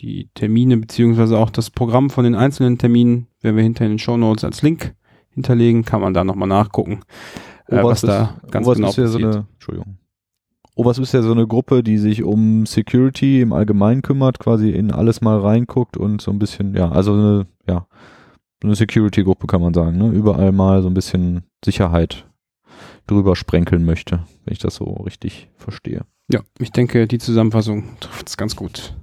die 0.00 0.28
Termine 0.34 0.76
beziehungsweise 0.76 1.38
auch 1.38 1.50
das 1.50 1.70
Programm 1.70 2.10
von 2.10 2.24
den 2.24 2.34
einzelnen 2.34 2.78
Terminen 2.78 3.28
werden 3.40 3.56
wir 3.56 3.62
hinter 3.62 3.84
in 3.84 3.92
den 3.92 3.98
Show 3.98 4.16
Notes 4.16 4.44
als 4.44 4.62
Link 4.62 4.94
hinterlegen. 5.30 5.84
Kann 5.84 6.00
man 6.00 6.14
da 6.14 6.24
nochmal 6.24 6.48
nachgucken, 6.48 7.00
äh, 7.66 7.82
was 7.82 8.02
da 8.02 8.40
ganz 8.50 8.66
Oberst 8.66 8.78
genau 8.78 8.90
ist 8.90 8.96
ja 8.96 9.06
so 9.06 9.18
passiert. 9.18 9.34
eine, 9.36 9.46
Entschuldigung. 9.54 9.98
Oberst 10.74 11.00
ist 11.00 11.12
ja 11.12 11.22
so 11.22 11.32
eine 11.32 11.46
Gruppe, 11.46 11.82
die 11.82 11.98
sich 11.98 12.22
um 12.22 12.64
Security 12.64 13.42
im 13.42 13.52
Allgemeinen 13.52 14.02
kümmert, 14.02 14.38
quasi 14.38 14.70
in 14.70 14.90
alles 14.90 15.20
mal 15.20 15.38
reinguckt 15.38 15.96
und 15.96 16.22
so 16.22 16.30
ein 16.30 16.38
bisschen, 16.38 16.74
ja, 16.74 16.90
also 16.90 17.12
eine, 17.12 17.46
ja, 17.66 17.86
eine 18.62 18.74
Security-Gruppe 18.74 19.46
kann 19.46 19.60
man 19.60 19.74
sagen, 19.74 19.98
ne? 19.98 20.08
Überall 20.08 20.52
mal 20.52 20.82
so 20.82 20.88
ein 20.88 20.94
bisschen 20.94 21.42
Sicherheit 21.64 22.26
drüber 23.06 23.36
sprenkeln 23.36 23.84
möchte, 23.84 24.20
wenn 24.44 24.52
ich 24.52 24.60
das 24.60 24.76
so 24.76 24.84
richtig 24.84 25.50
verstehe. 25.56 26.02
ja, 26.28 26.40
ich 26.58 26.70
denke, 26.70 27.06
die 27.06 27.18
Zusammenfassung 27.18 27.84
trifft 28.00 28.28
es 28.28 28.36
ganz 28.36 28.56
gut. 28.56 28.94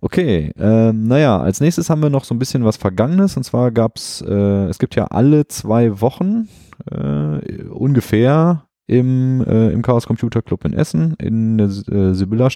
Okay, 0.00 0.50
ähm, 0.58 1.06
naja, 1.06 1.38
als 1.38 1.60
nächstes 1.60 1.88
haben 1.88 2.02
wir 2.02 2.10
noch 2.10 2.24
so 2.24 2.34
ein 2.34 2.40
bisschen 2.40 2.64
was 2.64 2.76
Vergangenes 2.76 3.36
und 3.36 3.44
zwar 3.44 3.70
gab's, 3.70 4.20
äh, 4.20 4.66
es 4.66 4.78
gibt 4.78 4.96
ja 4.96 5.06
alle 5.06 5.46
zwei 5.46 6.00
Wochen 6.00 6.48
äh, 6.90 7.62
ungefähr 7.68 8.64
im, 8.86 9.44
äh, 9.46 9.70
im 9.70 9.82
Chaos 9.82 10.06
Computer 10.06 10.42
Club 10.42 10.64
in 10.64 10.72
Essen 10.72 11.14
in 11.18 11.58
der 11.58 11.66
äh, 11.66 12.14
Sibylla 12.14 12.48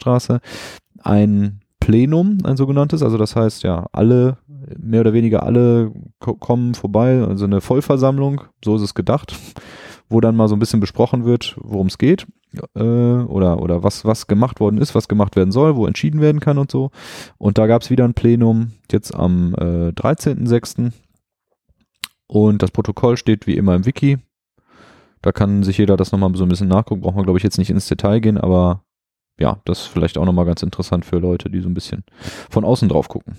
ein 1.03 1.61
Plenum, 1.81 2.39
ein 2.45 2.57
sogenanntes, 2.57 3.03
also 3.03 3.17
das 3.17 3.37
heißt 3.37 3.63
ja, 3.63 3.87
alle, 3.93 4.39
mehr 4.79 5.03
oder 5.03 5.13
weniger 5.13 5.45
alle 5.45 5.93
ko 6.19 6.35
kommen 6.35 6.75
vorbei, 6.75 7.23
also 7.23 7.45
eine 7.45 7.61
Vollversammlung, 7.61 8.43
so 8.65 8.77
ist 8.77 8.83
es 8.83 8.95
gedacht, 8.95 9.37
wo 10.09 10.21
dann 10.21 10.37
mal 10.37 10.49
so 10.49 10.57
ein 10.57 10.59
bisschen 10.59 10.81
besprochen 10.81 11.25
wird, 11.25 11.57
worum 11.61 11.87
es 11.87 11.99
geht 11.99 12.27
äh, 12.75 12.81
oder, 12.83 13.61
oder 13.61 13.83
was, 13.83 14.05
was 14.05 14.27
gemacht 14.27 14.61
worden 14.61 14.79
ist, 14.79 14.95
was 14.95 15.09
gemacht 15.09 15.37
werden 15.37 15.53
soll, 15.53 15.77
wo 15.77 15.87
entschieden 15.87 16.21
werden 16.21 16.41
kann 16.41 16.59
und 16.59 16.71
so. 16.71 16.91
Und 17.39 17.59
da 17.59 17.67
gab 17.67 17.83
es 17.83 17.91
wieder 17.91 18.05
ein 18.05 18.15
Plenum, 18.15 18.73
jetzt 18.91 19.15
am 19.15 19.55
äh, 19.55 19.91
13.06. 19.91 20.93
Und 22.27 22.63
das 22.63 22.71
Protokoll 22.71 23.17
steht 23.17 23.47
wie 23.47 23.57
immer 23.57 23.75
im 23.75 23.87
Wiki. 23.87 24.19
Da 25.27 25.33
kann 25.33 25.65
sich 25.65 25.77
jeder 25.77 25.97
das 25.97 26.13
nochmal 26.13 26.33
so 26.37 26.45
ein 26.45 26.49
bisschen 26.49 26.69
nachgucken. 26.69 27.01
Braucht 27.01 27.17
man, 27.17 27.25
glaube 27.25 27.37
ich, 27.37 27.43
jetzt 27.43 27.59
nicht 27.59 27.69
ins 27.69 27.89
Detail 27.89 28.21
gehen, 28.21 28.39
aber 28.39 28.85
ja, 29.41 29.61
das 29.65 29.81
ist 29.81 29.87
vielleicht 29.89 30.19
auch 30.19 30.25
nochmal 30.25 30.45
ganz 30.45 30.63
interessant 30.63 31.05
für 31.05 31.19
Leute, 31.19 31.51
die 31.51 31.59
so 31.59 31.69
ein 31.69 31.75
bisschen 31.75 32.05
von 32.49 32.65
außen 32.65 32.89
drauf 32.89 33.09
gucken. 33.09 33.37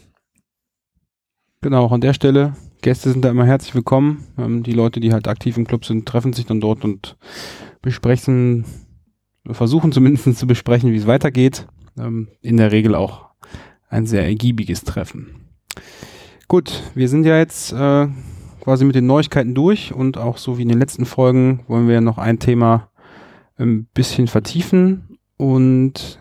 Genau, 1.61 1.85
auch 1.85 1.93
an 1.93 2.01
der 2.01 2.11
Stelle, 2.11 2.57
Gäste 2.81 3.09
sind 3.09 3.23
da 3.23 3.29
immer 3.29 3.45
herzlich 3.45 3.73
willkommen. 3.73 4.27
Ähm, 4.37 4.63
die 4.63 4.73
Leute, 4.73 4.99
die 4.99 5.13
halt 5.13 5.29
aktiv 5.29 5.55
im 5.55 5.65
Club 5.65 5.85
sind, 5.85 6.05
treffen 6.05 6.33
sich 6.33 6.45
dann 6.45 6.59
dort 6.59 6.83
und 6.83 7.15
besprechen, 7.81 8.65
versuchen 9.49 9.93
zumindest 9.93 10.37
zu 10.37 10.45
besprechen, 10.45 10.91
wie 10.91 10.97
es 10.97 11.07
weitergeht. 11.07 11.67
Ähm, 11.97 12.27
in 12.41 12.57
der 12.57 12.73
Regel 12.73 12.95
auch 12.95 13.27
ein 13.87 14.05
sehr 14.05 14.25
ergiebiges 14.25 14.83
Treffen. 14.83 15.47
Gut, 16.49 16.83
wir 16.95 17.07
sind 17.07 17.25
ja 17.25 17.37
jetzt 17.37 17.71
äh, 17.71 18.09
quasi 18.67 18.83
mit 18.83 18.95
den 18.95 19.05
Neuigkeiten 19.05 19.55
durch 19.55 19.93
und 19.93 20.17
auch 20.17 20.35
so 20.35 20.57
wie 20.57 20.63
in 20.63 20.67
den 20.67 20.77
letzten 20.77 21.05
Folgen 21.05 21.61
wollen 21.69 21.87
wir 21.87 22.01
noch 22.01 22.17
ein 22.17 22.37
Thema 22.37 22.89
ein 23.55 23.85
bisschen 23.93 24.27
vertiefen 24.27 25.17
und 25.37 26.19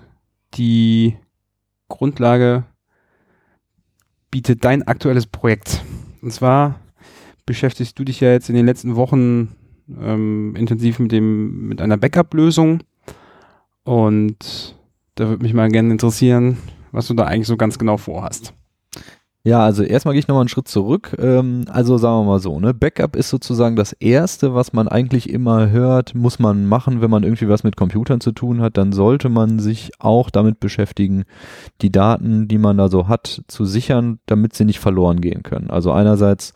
die 0.54 1.16
Grundlage 1.88 2.62
bietet 4.30 4.64
dein 4.64 4.84
aktuelles 4.84 5.26
Projekt. 5.26 5.82
Und 6.22 6.32
zwar 6.32 6.78
beschäftigst 7.46 7.98
du 7.98 8.04
dich 8.04 8.20
ja 8.20 8.30
jetzt 8.30 8.48
in 8.48 8.54
den 8.54 8.66
letzten 8.66 8.94
Wochen 8.94 9.56
ähm, 10.00 10.54
intensiv 10.54 11.00
mit 11.00 11.10
dem 11.10 11.66
mit 11.66 11.80
einer 11.80 11.96
Backup-Lösung 11.96 12.84
und 13.82 14.78
da 15.16 15.26
würde 15.26 15.42
mich 15.42 15.52
mal 15.52 15.68
gerne 15.68 15.90
interessieren, 15.90 16.58
was 16.92 17.08
du 17.08 17.14
da 17.14 17.24
eigentlich 17.24 17.48
so 17.48 17.56
ganz 17.56 17.76
genau 17.76 17.96
vorhast. 17.96 18.54
Ja, 19.46 19.60
also 19.60 19.84
erstmal 19.84 20.14
gehe 20.14 20.18
ich 20.18 20.26
nochmal 20.26 20.40
einen 20.40 20.48
Schritt 20.48 20.66
zurück. 20.66 21.14
Ähm, 21.20 21.66
also 21.68 21.98
sagen 21.98 22.16
wir 22.16 22.32
mal 22.32 22.40
so, 22.40 22.58
ne? 22.58 22.74
Backup 22.74 23.14
ist 23.14 23.28
sozusagen 23.28 23.76
das 23.76 23.92
Erste, 23.92 24.56
was 24.56 24.72
man 24.72 24.88
eigentlich 24.88 25.30
immer 25.30 25.70
hört, 25.70 26.16
muss 26.16 26.40
man 26.40 26.66
machen, 26.66 27.00
wenn 27.00 27.10
man 27.10 27.22
irgendwie 27.22 27.48
was 27.48 27.62
mit 27.62 27.76
Computern 27.76 28.20
zu 28.20 28.32
tun 28.32 28.60
hat. 28.60 28.76
Dann 28.76 28.90
sollte 28.90 29.28
man 29.28 29.60
sich 29.60 29.92
auch 30.00 30.30
damit 30.30 30.58
beschäftigen, 30.58 31.26
die 31.80 31.92
Daten, 31.92 32.48
die 32.48 32.58
man 32.58 32.76
da 32.76 32.88
so 32.88 33.06
hat, 33.06 33.42
zu 33.46 33.64
sichern, 33.64 34.18
damit 34.26 34.56
sie 34.56 34.64
nicht 34.64 34.80
verloren 34.80 35.20
gehen 35.20 35.44
können. 35.44 35.70
Also 35.70 35.92
einerseits, 35.92 36.52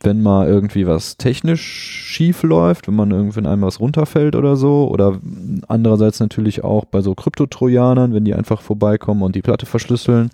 wenn 0.00 0.22
mal 0.22 0.48
irgendwie 0.48 0.86
was 0.86 1.18
technisch 1.18 1.60
schief 1.60 2.42
läuft, 2.42 2.88
wenn 2.88 2.96
man 2.96 3.10
irgendwie 3.10 3.40
in 3.40 3.46
einem 3.46 3.60
was 3.60 3.80
runterfällt 3.80 4.34
oder 4.34 4.56
so, 4.56 4.88
oder 4.90 5.20
andererseits 5.68 6.20
natürlich 6.20 6.64
auch 6.64 6.86
bei 6.86 7.02
so 7.02 7.14
Kryptotrojanern, 7.14 8.14
wenn 8.14 8.24
die 8.24 8.34
einfach 8.34 8.62
vorbeikommen 8.62 9.22
und 9.22 9.36
die 9.36 9.42
Platte 9.42 9.66
verschlüsseln 9.66 10.30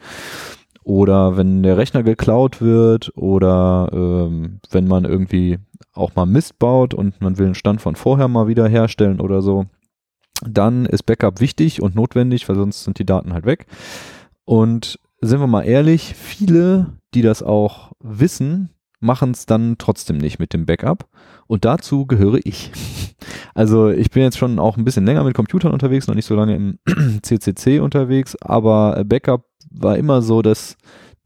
oder 0.83 1.37
wenn 1.37 1.63
der 1.63 1.77
Rechner 1.77 2.03
geklaut 2.03 2.61
wird 2.61 3.13
oder 3.17 3.91
ähm, 3.93 4.61
wenn 4.71 4.89
man 4.89 5.05
irgendwie 5.05 5.59
auch 5.93 6.15
mal 6.15 6.27
Mist 6.27 6.59
baut 6.59 6.95
und 6.95 7.21
man 7.21 7.39
will 7.39 7.47
einen 7.47 7.55
Stand 7.55 7.81
von 7.81 7.97
vorher 7.97 8.29
mal 8.29 8.49
wieder 8.49 8.69
herstellen 8.69 9.21
oder 9.21 9.43
so, 9.43 9.67
dann 10.47 10.87
ist 10.87 11.05
Backup 11.05 11.41
wichtig 11.41 11.83
und 11.83 11.95
notwendig, 11.95 12.49
weil 12.49 12.57
sonst 12.57 12.85
sind 12.85 12.99
die 12.99 13.07
Daten 13.07 13.33
halt 13.33 13.45
weg. 13.45 13.67
Und 14.45 14.99
sind 15.21 15.41
wir 15.41 15.47
mal 15.47 15.63
ehrlich, 15.63 16.15
viele, 16.15 16.95
die 17.15 17.23
das 17.23 17.43
auch 17.43 17.93
wissen, 18.01 18.71
machen 19.01 19.33
es 19.33 19.47
dann 19.47 19.77
trotzdem 19.79 20.19
nicht 20.19 20.39
mit 20.39 20.53
dem 20.53 20.67
Backup. 20.67 21.09
Und 21.47 21.65
dazu 21.65 22.07
gehöre 22.07 22.41
ich. 22.45 22.73
Also 23.55 23.91
ich 23.91 24.11
bin 24.11 24.23
jetzt 24.23 24.39
schon 24.39 24.59
auch 24.59 24.77
ein 24.77 24.85
bisschen 24.85 25.07
länger 25.07 25.25
mit 25.25 25.35
Computern 25.35 25.73
unterwegs, 25.73 26.07
noch 26.07 26.15
nicht 26.15 26.27
so 26.27 26.35
lange 26.35 26.55
im 26.55 26.79
CCC 27.23 27.81
unterwegs, 27.81 28.37
aber 28.41 29.05
Backup 29.05 29.45
war 29.71 29.97
immer 29.97 30.23
so 30.23 30.43
das 30.43 30.77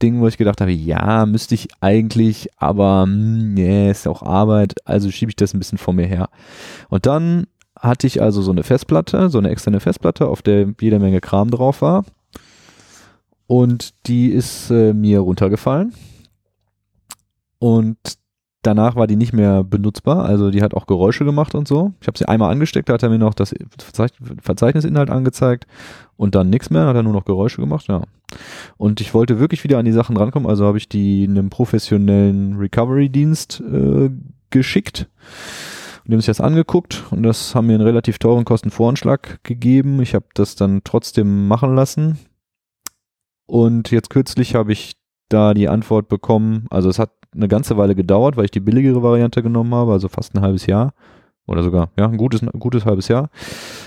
Ding, 0.01 0.19
wo 0.19 0.27
ich 0.27 0.37
gedacht 0.37 0.59
habe, 0.59 0.71
ja, 0.71 1.25
müsste 1.25 1.55
ich 1.55 1.69
eigentlich, 1.79 2.49
aber 2.57 3.05
nee, 3.07 3.89
ist 3.89 4.07
auch 4.07 4.23
Arbeit, 4.23 4.75
also 4.85 5.09
schiebe 5.09 5.29
ich 5.29 5.35
das 5.35 5.53
ein 5.53 5.59
bisschen 5.59 5.77
vor 5.77 5.93
mir 5.93 6.05
her. 6.05 6.29
Und 6.89 7.05
dann 7.05 7.47
hatte 7.79 8.07
ich 8.07 8.21
also 8.21 8.41
so 8.41 8.51
eine 8.51 8.63
Festplatte, 8.63 9.29
so 9.29 9.37
eine 9.37 9.49
externe 9.49 9.79
Festplatte, 9.79 10.27
auf 10.27 10.41
der 10.41 10.73
jede 10.81 10.99
Menge 10.99 11.21
Kram 11.21 11.49
drauf 11.49 11.81
war. 11.81 12.05
Und 13.47 13.93
die 14.07 14.29
ist 14.29 14.69
äh, 14.71 14.93
mir 14.93 15.19
runtergefallen. 15.19 15.93
Und 17.59 17.97
danach 18.65 18.95
war 18.95 19.07
die 19.07 19.15
nicht 19.15 19.33
mehr 19.33 19.63
benutzbar, 19.63 20.25
also 20.25 20.51
die 20.51 20.61
hat 20.61 20.73
auch 20.73 20.87
Geräusche 20.87 21.25
gemacht 21.25 21.55
und 21.55 21.67
so. 21.67 21.93
Ich 22.01 22.07
habe 22.07 22.17
sie 22.17 22.27
einmal 22.27 22.51
angesteckt, 22.51 22.89
da 22.89 22.93
hat 22.93 23.03
er 23.03 23.09
mir 23.09 23.19
noch 23.19 23.33
das 23.33 23.53
Verzeichnisinhalt 24.41 25.09
angezeigt 25.09 25.67
und 26.17 26.35
dann 26.35 26.49
nichts 26.49 26.69
mehr, 26.69 26.87
hat 26.87 26.95
er 26.95 27.03
nur 27.03 27.13
noch 27.13 27.25
Geräusche 27.25 27.61
gemacht, 27.61 27.87
ja. 27.87 28.01
Und 28.77 29.01
ich 29.01 29.13
wollte 29.13 29.39
wirklich 29.39 29.63
wieder 29.63 29.77
an 29.77 29.85
die 29.85 29.91
Sachen 29.91 30.17
rankommen, 30.17 30.49
also 30.49 30.65
habe 30.65 30.77
ich 30.77 30.89
die 30.89 31.25
einem 31.29 31.49
professionellen 31.49 32.57
Recovery-Dienst 32.57 33.61
äh, 33.61 34.09
geschickt. 34.49 35.07
Und 36.03 36.11
die 36.11 36.13
haben 36.13 36.21
sich 36.21 36.27
das 36.27 36.41
angeguckt 36.41 37.03
und 37.11 37.23
das 37.23 37.55
haben 37.55 37.67
mir 37.67 37.73
einen 37.73 37.83
relativ 37.83 38.19
teuren 38.19 38.45
Kostenvoranschlag 38.45 39.43
gegeben. 39.43 40.01
Ich 40.01 40.13
habe 40.13 40.25
das 40.33 40.55
dann 40.55 40.81
trotzdem 40.83 41.47
machen 41.47 41.75
lassen. 41.75 42.19
Und 43.47 43.91
jetzt 43.91 44.09
kürzlich 44.09 44.55
habe 44.55 44.71
ich 44.71 44.93
da 45.29 45.53
die 45.53 45.67
Antwort 45.67 46.07
bekommen, 46.07 46.67
also 46.69 46.89
es 46.89 46.99
hat 46.99 47.11
eine 47.35 47.47
ganze 47.47 47.77
Weile 47.77 47.95
gedauert, 47.95 48.37
weil 48.37 48.45
ich 48.45 48.51
die 48.51 48.59
billigere 48.59 49.03
Variante 49.03 49.43
genommen 49.43 49.73
habe, 49.73 49.91
also 49.91 50.07
fast 50.07 50.35
ein 50.35 50.41
halbes 50.41 50.65
Jahr 50.65 50.93
oder 51.47 51.63
sogar, 51.63 51.89
ja, 51.97 52.07
ein 52.07 52.17
gutes, 52.17 52.41
ein 52.41 52.59
gutes 52.59 52.85
halbes 52.85 53.07
Jahr. 53.07 53.29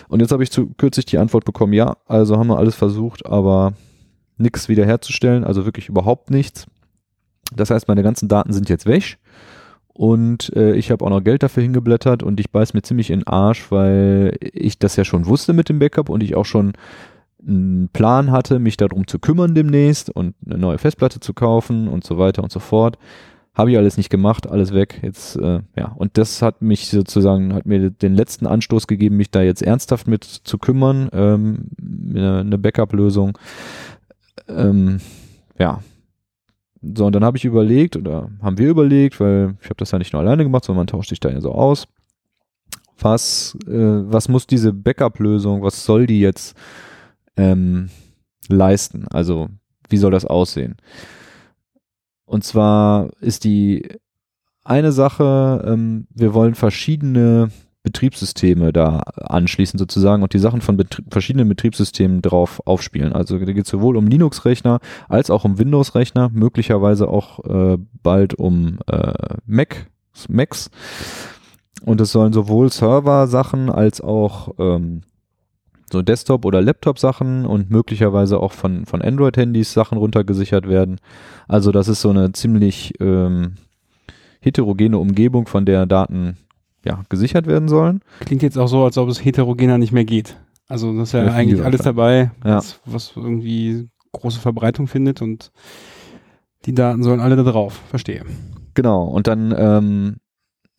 Und 0.08 0.20
jetzt 0.20 0.32
habe 0.32 0.42
ich 0.42 0.50
zu 0.50 0.68
kürzlich 0.76 1.06
die 1.06 1.18
Antwort 1.18 1.44
bekommen, 1.44 1.72
ja, 1.72 1.96
also 2.06 2.38
haben 2.38 2.48
wir 2.48 2.58
alles 2.58 2.74
versucht, 2.74 3.26
aber 3.26 3.72
nichts 4.36 4.68
wiederherzustellen, 4.68 5.44
also 5.44 5.64
wirklich 5.64 5.88
überhaupt 5.88 6.30
nichts. 6.30 6.66
Das 7.54 7.70
heißt, 7.70 7.88
meine 7.88 8.02
ganzen 8.02 8.28
Daten 8.28 8.52
sind 8.52 8.68
jetzt 8.68 8.86
weg 8.86 9.18
und 9.98 10.54
äh, 10.54 10.74
ich 10.74 10.92
habe 10.92 11.04
auch 11.04 11.10
noch 11.10 11.24
Geld 11.24 11.42
dafür 11.42 11.62
hingeblättert 11.62 12.22
und 12.22 12.38
ich 12.38 12.52
beiß 12.52 12.72
mir 12.74 12.82
ziemlich 12.82 13.10
in 13.10 13.20
den 13.20 13.26
Arsch, 13.26 13.72
weil 13.72 14.36
ich 14.40 14.78
das 14.78 14.94
ja 14.94 15.04
schon 15.04 15.26
wusste 15.26 15.52
mit 15.52 15.68
dem 15.68 15.80
Backup 15.80 16.08
und 16.08 16.22
ich 16.22 16.36
auch 16.36 16.44
schon 16.44 16.74
einen 17.46 17.88
Plan 17.92 18.30
hatte, 18.30 18.58
mich 18.58 18.76
darum 18.76 19.06
zu 19.06 19.18
kümmern 19.18 19.54
demnächst 19.54 20.10
und 20.10 20.34
eine 20.46 20.58
neue 20.58 20.78
Festplatte 20.78 21.20
zu 21.20 21.34
kaufen 21.34 21.88
und 21.88 22.04
so 22.04 22.18
weiter 22.18 22.42
und 22.44 22.52
so 22.52 22.60
fort. 22.60 22.98
Habe 23.58 23.72
ich 23.72 23.76
alles 23.76 23.96
nicht 23.96 24.08
gemacht, 24.08 24.48
alles 24.48 24.72
weg. 24.72 25.00
Jetzt, 25.02 25.34
äh, 25.34 25.62
ja, 25.76 25.92
und 25.96 26.16
das 26.16 26.42
hat 26.42 26.62
mich 26.62 26.86
sozusagen, 26.90 27.54
hat 27.54 27.66
mir 27.66 27.90
den 27.90 28.14
letzten 28.14 28.46
Anstoß 28.46 28.86
gegeben, 28.86 29.16
mich 29.16 29.32
da 29.32 29.42
jetzt 29.42 29.62
ernsthaft 29.62 30.06
mit 30.06 30.22
zu 30.22 30.58
kümmern, 30.58 31.08
ähm, 31.12 31.70
eine, 31.80 32.38
eine 32.38 32.56
Backup-Lösung. 32.56 33.36
Ähm, 34.48 35.00
ja. 35.58 35.82
So, 36.82 37.06
und 37.06 37.16
dann 37.16 37.24
habe 37.24 37.36
ich 37.36 37.44
überlegt, 37.44 37.96
oder 37.96 38.30
haben 38.40 38.58
wir 38.58 38.68
überlegt, 38.68 39.18
weil 39.18 39.56
ich 39.60 39.66
habe 39.66 39.78
das 39.78 39.90
ja 39.90 39.98
nicht 39.98 40.12
nur 40.12 40.22
alleine 40.22 40.44
gemacht, 40.44 40.64
sondern 40.64 40.82
man 40.82 40.86
tauscht 40.86 41.08
sich 41.08 41.18
da 41.18 41.28
ja 41.28 41.40
so 41.40 41.50
aus. 41.50 41.88
Was, 43.00 43.58
äh, 43.66 43.72
was 43.72 44.28
muss 44.28 44.46
diese 44.46 44.72
Backup-Lösung, 44.72 45.62
was 45.62 45.84
soll 45.84 46.06
die 46.06 46.20
jetzt 46.20 46.56
ähm, 47.36 47.88
leisten? 48.48 49.08
Also, 49.08 49.48
wie 49.88 49.96
soll 49.96 50.12
das 50.12 50.24
aussehen? 50.24 50.76
Und 52.28 52.44
zwar 52.44 53.08
ist 53.20 53.44
die 53.44 53.88
eine 54.62 54.92
Sache, 54.92 55.64
ähm, 55.66 56.06
wir 56.14 56.34
wollen 56.34 56.54
verschiedene 56.54 57.50
Betriebssysteme 57.82 58.70
da 58.70 58.98
anschließen 59.16 59.78
sozusagen 59.78 60.22
und 60.22 60.34
die 60.34 60.38
Sachen 60.38 60.60
von 60.60 60.76
Betrie 60.76 61.04
verschiedenen 61.08 61.48
Betriebssystemen 61.48 62.20
drauf 62.20 62.60
aufspielen. 62.66 63.14
Also 63.14 63.38
da 63.38 63.52
geht 63.52 63.64
es 63.64 63.70
sowohl 63.70 63.96
um 63.96 64.06
Linux-Rechner 64.06 64.80
als 65.08 65.30
auch 65.30 65.46
um 65.46 65.58
Windows-Rechner, 65.58 66.28
möglicherweise 66.30 67.08
auch 67.08 67.42
äh, 67.46 67.78
bald 68.02 68.34
um 68.34 68.78
äh, 68.88 69.36
Mac, 69.46 69.86
Macs. 70.28 70.70
Und 71.82 72.00
es 72.02 72.12
sollen 72.12 72.34
sowohl 72.34 72.70
Server-Sachen 72.70 73.70
als 73.70 74.02
auch 74.02 74.50
ähm, 74.58 75.00
so 75.90 76.02
Desktop- 76.02 76.44
oder 76.44 76.60
Laptop-Sachen 76.60 77.46
und 77.46 77.70
möglicherweise 77.70 78.40
auch 78.40 78.52
von, 78.52 78.86
von 78.86 79.02
Android-Handys 79.02 79.72
Sachen 79.72 79.98
runtergesichert 79.98 80.68
werden. 80.68 81.00
Also 81.46 81.72
das 81.72 81.88
ist 81.88 82.00
so 82.00 82.10
eine 82.10 82.32
ziemlich 82.32 82.94
ähm, 83.00 83.54
heterogene 84.40 84.98
Umgebung, 84.98 85.46
von 85.46 85.64
der 85.64 85.86
Daten 85.86 86.36
ja, 86.84 87.04
gesichert 87.08 87.46
werden 87.46 87.68
sollen. 87.68 88.00
Klingt 88.20 88.42
jetzt 88.42 88.58
auch 88.58 88.68
so, 88.68 88.84
als 88.84 88.98
ob 88.98 89.08
es 89.08 89.24
heterogener 89.24 89.78
nicht 89.78 89.92
mehr 89.92 90.04
geht. 90.04 90.36
Also 90.68 90.94
das 90.96 91.08
ist 91.08 91.12
ja, 91.12 91.24
ja 91.24 91.32
eigentlich 91.32 91.64
alles 91.64 91.82
dabei, 91.82 92.30
ja. 92.44 92.56
was, 92.56 92.80
was 92.84 93.12
irgendwie 93.16 93.88
große 94.12 94.40
Verbreitung 94.40 94.86
findet 94.86 95.22
und 95.22 95.50
die 96.66 96.74
Daten 96.74 97.02
sollen 97.02 97.20
alle 97.20 97.36
da 97.36 97.42
drauf. 97.42 97.80
Verstehe. 97.88 98.24
Genau, 98.74 99.04
und 99.04 99.26
dann 99.26 99.54
ähm, 99.56 100.16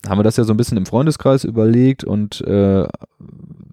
haben 0.07 0.19
wir 0.19 0.23
das 0.23 0.37
ja 0.37 0.43
so 0.43 0.53
ein 0.53 0.57
bisschen 0.57 0.77
im 0.77 0.85
Freundeskreis 0.85 1.43
überlegt 1.43 2.03
und 2.03 2.41
äh, 2.41 2.87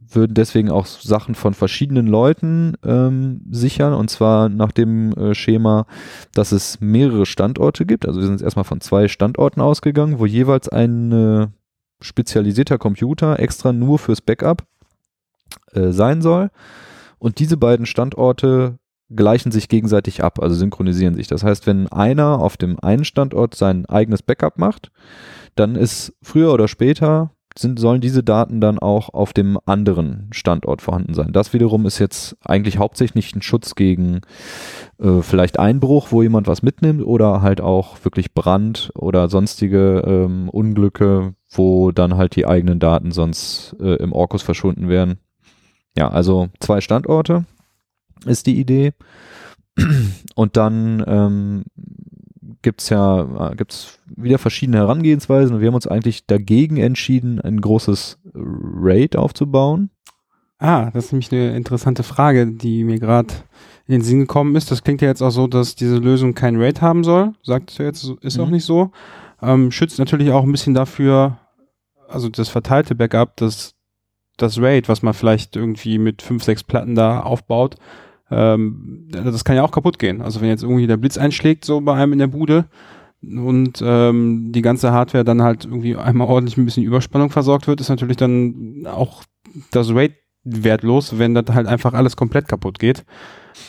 würden 0.09 0.35
deswegen 0.35 0.71
auch 0.71 0.87
Sachen 0.87 1.35
von 1.35 1.55
verschiedenen 1.55 2.07
Leuten 2.07 2.75
ähm, 2.85 3.43
sichern 3.51 3.93
und 3.93 4.11
zwar 4.11 4.49
nach 4.49 4.73
dem 4.73 5.13
äh, 5.13 5.35
Schema, 5.35 5.87
dass 6.33 6.53
es 6.53 6.81
mehrere 6.81 7.27
Standorte 7.27 7.87
gibt. 7.87 8.07
Also 8.07 8.21
wir 8.21 8.27
sind 8.27 8.35
jetzt 8.35 8.45
erstmal 8.45 8.65
von 8.65 8.81
zwei 8.81 9.09
Standorten 9.09 9.61
ausgegangen, 9.61 10.19
wo 10.19 10.27
jeweils 10.27 10.69
ein 10.69 11.13
äh, 11.13 11.47
spezialisierter 12.01 12.79
Computer 12.79 13.39
extra 13.39 13.73
nur 13.73 13.99
fürs 13.99 14.21
Backup 14.21 14.65
äh, 15.73 15.91
sein 15.91 16.23
soll. 16.23 16.51
Und 17.19 17.39
diese 17.39 17.57
beiden 17.57 17.87
Standorte 17.87 18.79
gleichen 19.15 19.53
sich 19.53 19.69
gegenseitig 19.69 20.25
ab, 20.25 20.41
also 20.41 20.55
synchronisieren 20.55 21.15
sich. 21.15 21.29
Das 21.29 21.45
heißt, 21.45 21.67
wenn 21.67 21.89
einer 21.89 22.41
auf 22.41 22.57
dem 22.57 22.79
einen 22.81 23.05
Standort 23.05 23.55
sein 23.55 23.87
eigenes 23.87 24.23
Backup 24.23 24.59
macht, 24.59 24.91
dann 25.55 25.77
ist 25.77 26.15
früher 26.23 26.53
oder 26.53 26.69
später 26.69 27.31
sind, 27.59 27.79
sollen 27.79 28.01
diese 28.01 28.23
Daten 28.23 28.61
dann 28.61 28.79
auch 28.79 29.09
auf 29.15 29.33
dem 29.33 29.59
anderen 29.65 30.29
Standort 30.33 30.83
vorhanden 30.83 31.15
sein. 31.15 31.33
Das 31.33 31.53
wiederum 31.53 31.87
ist 31.87 31.99
jetzt 31.99 32.37
eigentlich 32.45 32.79
hauptsächlich 32.79 33.35
ein 33.35 33.43
Schutz 33.43 33.75
gegen 33.75 34.21
äh, 34.99 35.23
vielleicht 35.23 35.59
Einbruch, 35.59 36.09
wo 36.11 36.23
jemand 36.23 36.49
was 36.49 36.63
mitnimmt 36.63 37.03
oder 37.03 37.43
halt 37.43 37.61
auch 37.61 37.97
wirklich 38.05 38.35
Brand 38.35 38.91
oder 38.95 39.29
sonstige 39.29 40.03
ähm, 40.07 40.49
Unglücke, 40.51 41.35
wo 41.51 41.93
dann 41.93 42.17
halt 42.17 42.37
die 42.37 42.47
eigenen 42.47 42.79
Daten 42.79 43.11
sonst 43.11 43.75
äh, 43.81 43.95
im 43.97 44.13
Orkus 44.13 44.43
verschwunden 44.43 44.89
werden. 44.89 45.19
Ja, 45.97 46.09
also 46.09 46.49
zwei 46.61 46.83
Standorte 46.83 47.47
ist 48.25 48.47
die 48.47 48.59
Idee. 48.59 48.93
Und 50.35 50.57
dann 50.57 51.05
ähm, 51.07 51.65
gibt 52.63 52.81
es 52.81 52.89
ja 52.89 53.53
gibt's 53.57 53.99
wieder 54.07 54.39
verschiedene 54.39 54.79
Herangehensweisen 54.79 55.55
und 55.55 55.61
wir 55.61 55.69
haben 55.69 55.75
uns 55.75 55.87
eigentlich 55.87 56.27
dagegen 56.27 56.79
entschieden, 56.79 57.41
ein 57.41 57.61
großes 57.61 58.19
RAID 58.35 59.17
aufzubauen. 59.17 59.91
Ah, 60.59 60.91
das 60.93 61.07
ist 61.07 61.13
nämlich 61.13 61.31
eine 61.33 61.55
interessante 61.55 62.03
Frage, 62.03 62.47
die 62.47 62.85
mir 62.85 62.99
gerade 62.99 63.35
in 63.87 63.93
den 63.93 64.03
Sinn 64.03 64.21
gekommen 64.21 64.57
ist. 64.57 64.71
Das 64.71 64.83
klingt 64.83 65.03
ja 65.03 65.09
jetzt 65.09 65.23
auch 65.23 65.31
so, 65.31 65.47
dass 65.47 65.75
diese 65.75 65.99
Lösung 65.99 66.35
kein 66.35 66.57
RAID 66.57 66.81
haben 66.81 67.05
soll. 67.05 67.35
Sagt 67.43 67.79
ihr 67.79 67.87
jetzt, 67.87 68.11
ist 68.23 68.39
mhm. 68.39 68.45
auch 68.45 68.51
nicht 68.51 68.65
so. 68.65 68.91
Ähm, 69.43 69.71
schützt 69.71 69.99
natürlich 69.99 70.33
auch 70.33 70.45
ein 70.45 70.53
bisschen 70.53 70.75
dafür, 70.75 71.39
also 72.09 72.31
das 72.31 72.49
verteilte 72.49 72.95
Backup, 72.95 73.37
dass 73.37 73.75
das 74.39 74.61
RAID, 74.61 74.89
was 74.89 75.03
man 75.03 75.15
vielleicht 75.15 75.57
irgendwie 75.57 75.99
mit 75.99 76.23
fünf, 76.23 76.43
sechs 76.43 76.65
Platten 76.65 76.95
da 76.95 77.21
aufbaut, 77.21 77.77
ähm, 78.31 79.09
das 79.11 79.45
kann 79.45 79.57
ja 79.57 79.63
auch 79.63 79.71
kaputt 79.71 79.99
gehen. 79.99 80.23
Also 80.23 80.41
wenn 80.41 80.49
jetzt 80.49 80.63
irgendwie 80.63 80.87
der 80.87 80.97
Blitz 80.97 81.19
einschlägt, 81.19 81.65
so 81.65 81.81
bei 81.81 81.95
einem 81.95 82.13
in 82.13 82.19
der 82.19 82.27
Bude 82.27 82.67
und 83.23 83.83
ähm, 83.85 84.53
die 84.53 84.63
ganze 84.63 84.93
Hardware 84.93 85.25
dann 85.25 85.43
halt 85.43 85.65
irgendwie 85.65 85.97
einmal 85.97 86.29
ordentlich 86.29 86.57
ein 86.57 86.65
bisschen 86.65 86.85
Überspannung 86.85 87.31
versorgt 87.31 87.67
wird, 87.67 87.81
ist 87.81 87.89
natürlich 87.89 88.17
dann 88.17 88.87
auch 88.87 89.23
das 89.71 89.95
RAID 89.95 90.15
wertlos, 90.45 91.19
wenn 91.19 91.35
das 91.35 91.47
halt 91.55 91.67
einfach 91.67 91.93
alles 91.93 92.17
komplett 92.17 92.49
kaputt 92.49 92.79
geht. 92.79 93.05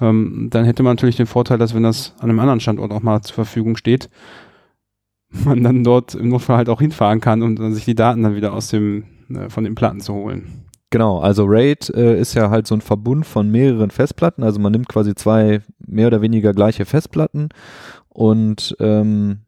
Ähm, 0.01 0.49
dann 0.51 0.65
hätte 0.65 0.83
man 0.83 0.95
natürlich 0.95 1.15
den 1.15 1.25
Vorteil, 1.25 1.57
dass 1.57 1.73
wenn 1.73 1.83
das 1.83 2.13
an 2.19 2.29
einem 2.29 2.39
anderen 2.39 2.59
Standort 2.59 2.91
auch 2.91 3.01
mal 3.01 3.21
zur 3.21 3.35
Verfügung 3.35 3.77
steht, 3.77 4.09
man 5.29 5.63
dann 5.63 5.83
dort 5.83 6.15
im 6.15 6.29
Notfall 6.29 6.57
halt 6.57 6.69
auch 6.69 6.79
hinfahren 6.79 7.21
kann, 7.21 7.41
um 7.41 7.55
dann 7.55 7.73
sich 7.73 7.85
die 7.85 7.95
Daten 7.95 8.23
dann 8.23 8.35
wieder 8.35 8.53
aus 8.53 8.69
dem, 8.69 9.05
äh, 9.29 9.49
von 9.49 9.63
den 9.63 9.75
Platten 9.75 9.99
zu 9.99 10.13
holen. 10.13 10.66
Genau, 10.89 11.19
also 11.19 11.43
RAID 11.45 11.89
äh, 11.89 12.17
ist 12.19 12.33
ja 12.33 12.49
halt 12.49 12.65
so 12.65 12.73
ein 12.73 12.81
Verbund 12.81 13.25
von 13.25 13.49
mehreren 13.49 13.91
Festplatten. 13.91 14.43
Also 14.43 14.59
man 14.59 14.71
nimmt 14.71 14.87
quasi 14.87 15.15
zwei 15.15 15.61
mehr 15.85 16.07
oder 16.07 16.21
weniger 16.21 16.53
gleiche 16.53 16.85
Festplatten 16.85 17.49
und 18.09 18.75
ähm, 18.79 19.41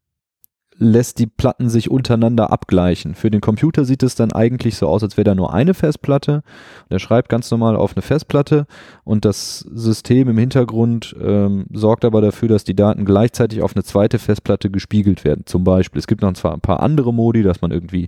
lässt 0.80 1.20
die 1.20 1.28
Platten 1.28 1.70
sich 1.70 1.92
untereinander 1.92 2.52
abgleichen. 2.52 3.14
Für 3.14 3.30
den 3.30 3.42
Computer 3.42 3.84
sieht 3.84 4.02
es 4.02 4.16
dann 4.16 4.32
eigentlich 4.32 4.78
so 4.78 4.88
aus, 4.88 5.04
als 5.04 5.18
wäre 5.18 5.26
da 5.26 5.36
nur 5.36 5.54
eine 5.54 5.74
Festplatte. 5.74 6.42
Der 6.90 7.00
schreibt 7.00 7.30
ganz 7.30 7.52
normal 7.52 7.76
auf 7.76 7.96
eine 7.96 8.02
Festplatte 8.02 8.66
und 9.04 9.26
das 9.26 9.60
System 9.60 10.30
im 10.30 10.38
Hintergrund 10.38 11.16
ähm, 11.22 11.66
sorgt 11.74 12.06
aber 12.06 12.22
dafür, 12.22 12.48
dass 12.48 12.64
die 12.64 12.76
Daten 12.76 13.04
gleichzeitig 13.04 13.62
auf 13.62 13.76
eine 13.76 13.84
zweite 13.84 14.20
Festplatte 14.20 14.70
gespiegelt 14.70 15.26
werden. 15.26 15.44
Zum 15.46 15.66
Beispiel, 15.66 16.00
es 16.00 16.08
gibt 16.08 16.22
noch 16.22 16.34
zwar 16.34 16.54
ein 16.54 16.62
paar 16.62 16.82
andere 16.82 17.14
Modi, 17.14 17.44
dass 17.44 17.62
man 17.62 17.72
irgendwie 17.72 18.08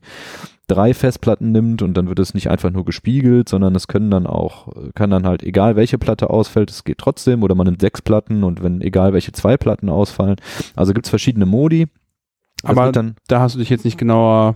drei 0.68 0.94
Festplatten 0.94 1.52
nimmt 1.52 1.82
und 1.82 1.96
dann 1.96 2.08
wird 2.08 2.20
es 2.20 2.34
nicht 2.34 2.50
einfach 2.50 2.72
nur 2.72 2.86
gespiegelt, 2.86 3.50
sondern 3.50 3.76
es 3.76 3.88
können 3.88 4.10
dann 4.10 4.26
auch, 4.26 4.70
kann 4.96 5.10
dann 5.10 5.28
halt, 5.28 5.44
egal 5.44 5.76
welche 5.76 5.98
Platte 5.98 6.30
ausfällt, 6.30 6.72
es 6.72 6.86
geht 6.86 7.00
trotzdem 7.00 7.44
oder 7.44 7.56
man 7.56 7.68
nimmt 7.68 7.82
sechs 7.82 8.02
Platten 8.02 8.46
und 8.46 8.64
wenn 8.64 8.80
egal 8.80 9.12
welche 9.12 9.34
zwei 9.34 9.58
Platten 9.58 9.90
ausfallen. 9.90 10.38
Also 10.76 10.94
gibt 10.94 11.08
es 11.08 11.10
verschiedene 11.10 11.46
Modi. 11.46 11.88
Das 12.62 12.72
Aber 12.72 12.92
dann, 12.92 13.16
da 13.28 13.40
hast 13.40 13.56
du 13.56 13.60
dich 13.60 13.70
jetzt 13.70 13.86
nicht 13.86 13.98
genauer 13.98 14.56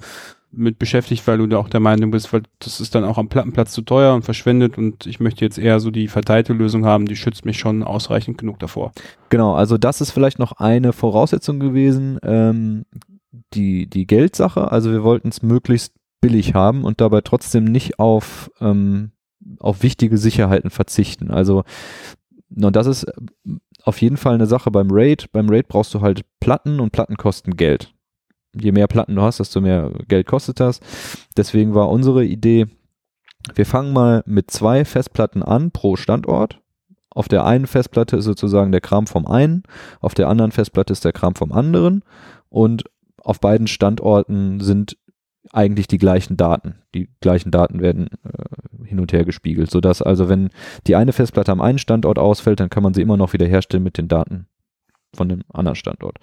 mit 0.52 0.80
beschäftigt, 0.80 1.28
weil 1.28 1.38
du 1.38 1.48
da 1.48 1.58
auch 1.58 1.68
der 1.68 1.82
Meinung 1.82 2.12
bist, 2.12 2.32
weil 2.32 2.44
das 2.60 2.80
ist 2.80 2.96
dann 2.96 3.04
auch 3.04 3.18
am 3.18 3.28
Plattenplatz 3.28 3.74
zu 3.74 3.82
teuer 3.82 4.14
und 4.14 4.24
verschwendet 4.24 4.78
und 4.78 5.06
ich 5.06 5.20
möchte 5.20 5.44
jetzt 5.44 5.58
eher 5.58 5.82
so 5.82 5.92
die 5.92 6.08
verteilte 6.08 6.54
Lösung 6.54 6.86
haben, 6.86 7.08
die 7.08 7.18
schützt 7.18 7.44
mich 7.44 7.60
schon 7.60 7.84
ausreichend 7.84 8.38
genug 8.38 8.60
davor. 8.60 8.94
Genau, 9.30 9.54
also 9.54 9.78
das 9.78 10.00
ist 10.00 10.12
vielleicht 10.12 10.40
noch 10.40 10.54
eine 10.54 10.94
Voraussetzung 10.94 11.60
gewesen. 11.60 12.20
Ähm, 12.24 12.86
die, 13.54 13.88
die 13.88 14.08
Geldsache. 14.08 14.72
Also 14.72 14.92
wir 14.92 15.04
wollten 15.04 15.30
es 15.30 15.42
möglichst 15.42 15.94
billig 16.22 16.54
haben 16.54 16.84
und 16.84 17.02
dabei 17.02 17.22
trotzdem 17.22 17.66
nicht 17.66 18.00
auf, 18.00 18.52
ähm, 18.60 19.12
auf 19.60 19.84
wichtige 19.84 20.18
Sicherheiten 20.18 20.70
verzichten. 20.70 21.32
Also, 21.32 21.64
und 22.56 22.76
das 22.76 22.88
ist 22.88 23.06
auf 23.84 24.02
jeden 24.02 24.18
Fall 24.18 24.36
eine 24.36 24.48
Sache 24.48 24.72
beim 24.72 24.88
Raid. 24.92 25.32
Beim 25.32 25.50
Raid 25.50 25.68
brauchst 25.68 25.94
du 25.94 26.02
halt 26.02 26.26
Platten 26.40 26.80
und 26.80 26.92
Platten 26.92 27.18
kosten 27.18 27.56
Geld. 27.56 27.94
Je 28.60 28.72
mehr 28.72 28.88
Platten 28.88 29.16
du 29.16 29.22
hast, 29.22 29.40
desto 29.40 29.62
mehr 29.62 29.92
Geld 30.08 30.28
kostet 30.28 30.60
das. 30.60 30.80
Deswegen 31.36 31.76
war 31.76 31.90
unsere 31.90 32.24
Idee, 32.24 32.68
wir 33.54 33.66
fangen 33.66 33.94
mal 33.94 34.24
mit 34.26 34.50
zwei 34.50 34.86
Festplatten 34.86 35.44
an 35.44 35.72
pro 35.72 35.96
Standort. 35.96 36.62
Auf 37.10 37.28
der 37.28 37.46
einen 37.46 37.68
Festplatte 37.68 38.18
ist 38.18 38.26
sozusagen 38.26 38.72
der 38.72 38.82
Kram 38.82 39.08
vom 39.08 39.26
einen, 39.26 39.64
auf 40.02 40.14
der 40.14 40.28
anderen 40.28 40.52
Festplatte 40.52 40.92
ist 40.92 41.06
der 41.06 41.14
Kram 41.14 41.36
vom 41.36 41.52
anderen 41.52 42.04
und 42.50 42.84
auf 43.18 43.40
beiden 43.40 43.68
Standorten 43.68 44.60
sind 44.60 44.98
eigentlich 45.52 45.88
die 45.88 45.98
gleichen 45.98 46.38
Daten. 46.38 46.76
Die 46.94 47.10
gleichen 47.22 47.52
Daten 47.52 47.80
werden 47.80 48.10
äh, 48.24 48.86
hin 48.86 49.00
und 49.00 49.14
her 49.14 49.24
gespiegelt, 49.24 49.72
sodass 49.72 50.02
also 50.02 50.28
wenn 50.28 50.50
die 50.88 50.96
eine 50.96 51.14
Festplatte 51.14 51.52
am 51.52 51.62
einen 51.62 51.78
Standort 51.78 52.20
ausfällt, 52.20 52.60
dann 52.60 52.70
kann 52.70 52.84
man 52.84 52.94
sie 52.94 53.02
immer 53.02 53.18
noch 53.18 53.34
wiederherstellen 53.34 53.84
mit 53.84 53.98
den 53.98 54.08
Daten 54.08 54.48
von 55.16 55.30
dem 55.30 55.42
anderen 55.52 55.76
Standort. 55.76 56.18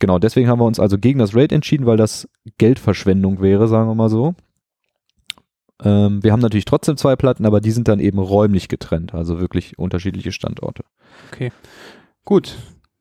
Genau, 0.00 0.18
deswegen 0.18 0.48
haben 0.48 0.60
wir 0.60 0.66
uns 0.66 0.80
also 0.80 0.98
gegen 0.98 1.18
das 1.18 1.34
RAID 1.34 1.52
entschieden, 1.52 1.86
weil 1.86 1.96
das 1.96 2.28
Geldverschwendung 2.58 3.40
wäre, 3.40 3.68
sagen 3.68 3.88
wir 3.88 3.94
mal 3.94 4.08
so. 4.08 4.34
Ähm, 5.84 6.22
wir 6.22 6.32
haben 6.32 6.40
natürlich 6.40 6.64
trotzdem 6.64 6.96
zwei 6.96 7.16
Platten, 7.16 7.46
aber 7.46 7.60
die 7.60 7.70
sind 7.70 7.88
dann 7.88 8.00
eben 8.00 8.18
räumlich 8.18 8.68
getrennt, 8.68 9.14
also 9.14 9.40
wirklich 9.40 9.78
unterschiedliche 9.78 10.32
Standorte. 10.32 10.84
Okay. 11.32 11.52
Gut. 12.24 12.56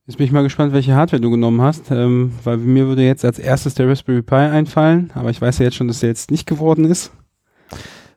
Jetzt 0.08 0.17
bin 0.17 0.26
ich 0.26 0.32
mal 0.32 0.44
gespannt, 0.44 0.74
welche 0.74 0.96
Hardware 0.96 1.22
du 1.22 1.30
genommen 1.30 1.62
hast, 1.62 1.91
ähm, 1.91 2.34
weil 2.44 2.58
mir 2.58 2.88
würde 2.88 3.04
jetzt 3.04 3.24
als 3.24 3.39
erstes 3.39 3.76
der 3.76 3.88
Raspberry 3.88 4.24
Pi 4.24 4.36
einfallen, 4.36 5.12
aber 5.13 5.30
ich 5.30 5.39
weiß 5.39 5.60
ja 5.60 5.65
jetzt 5.65 5.76
schon, 5.76 5.88
dass 5.88 6.00
der 6.00 6.10
jetzt 6.10 6.32
nicht 6.32 6.48
geworden 6.48 6.86
ist. 6.86 7.13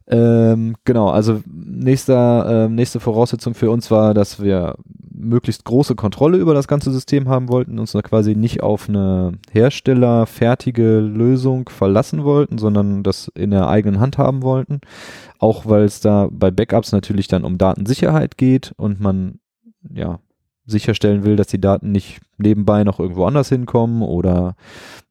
Ähm, 0.06 0.76
genau, 0.84 1.08
also 1.08 1.40
nächster, 1.46 2.66
äh, 2.66 2.68
nächste 2.68 3.00
Voraussetzung 3.00 3.54
für 3.54 3.70
uns 3.70 3.90
war, 3.90 4.12
dass 4.12 4.42
wir 4.42 4.76
möglichst 5.14 5.64
große 5.64 5.94
Kontrolle 5.94 6.36
über 6.36 6.52
das 6.52 6.68
ganze 6.68 6.92
System 6.92 7.28
haben 7.28 7.48
wollten, 7.48 7.78
uns 7.78 7.92
quasi 7.92 8.34
nicht 8.34 8.62
auf 8.62 8.88
eine 8.88 9.32
herstellerfertige 9.50 10.98
Lösung 10.98 11.70
verlassen 11.70 12.24
wollten, 12.24 12.58
sondern 12.58 13.02
das 13.02 13.28
in 13.34 13.50
der 13.50 13.68
eigenen 13.68 14.00
Hand 14.00 14.18
haben 14.18 14.42
wollten. 14.42 14.80
Auch 15.38 15.64
weil 15.66 15.84
es 15.84 16.00
da 16.00 16.28
bei 16.30 16.50
Backups 16.50 16.92
natürlich 16.92 17.28
dann 17.28 17.44
um 17.44 17.56
Datensicherheit 17.56 18.36
geht 18.36 18.72
und 18.76 19.00
man 19.00 19.38
ja 19.88 20.18
sicherstellen 20.66 21.24
will, 21.24 21.36
dass 21.36 21.46
die 21.46 21.60
Daten 21.60 21.92
nicht 21.92 22.20
nebenbei 22.36 22.84
noch 22.84 23.00
irgendwo 23.00 23.24
anders 23.24 23.48
hinkommen 23.48 24.02
oder 24.02 24.56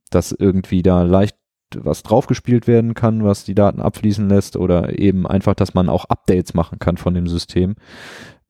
dass 0.09 0.31
irgendwie 0.31 0.83
da 0.83 1.03
leicht 1.03 1.35
was 1.81 2.03
draufgespielt 2.03 2.67
werden 2.67 2.93
kann, 2.93 3.23
was 3.23 3.43
die 3.43 3.55
Daten 3.55 3.81
abfließen 3.81 4.27
lässt 4.29 4.57
oder 4.57 4.97
eben 4.97 5.27
einfach, 5.27 5.55
dass 5.55 5.73
man 5.73 5.89
auch 5.89 6.05
Updates 6.05 6.53
machen 6.53 6.79
kann 6.79 6.97
von 6.97 7.13
dem 7.13 7.27
System 7.27 7.75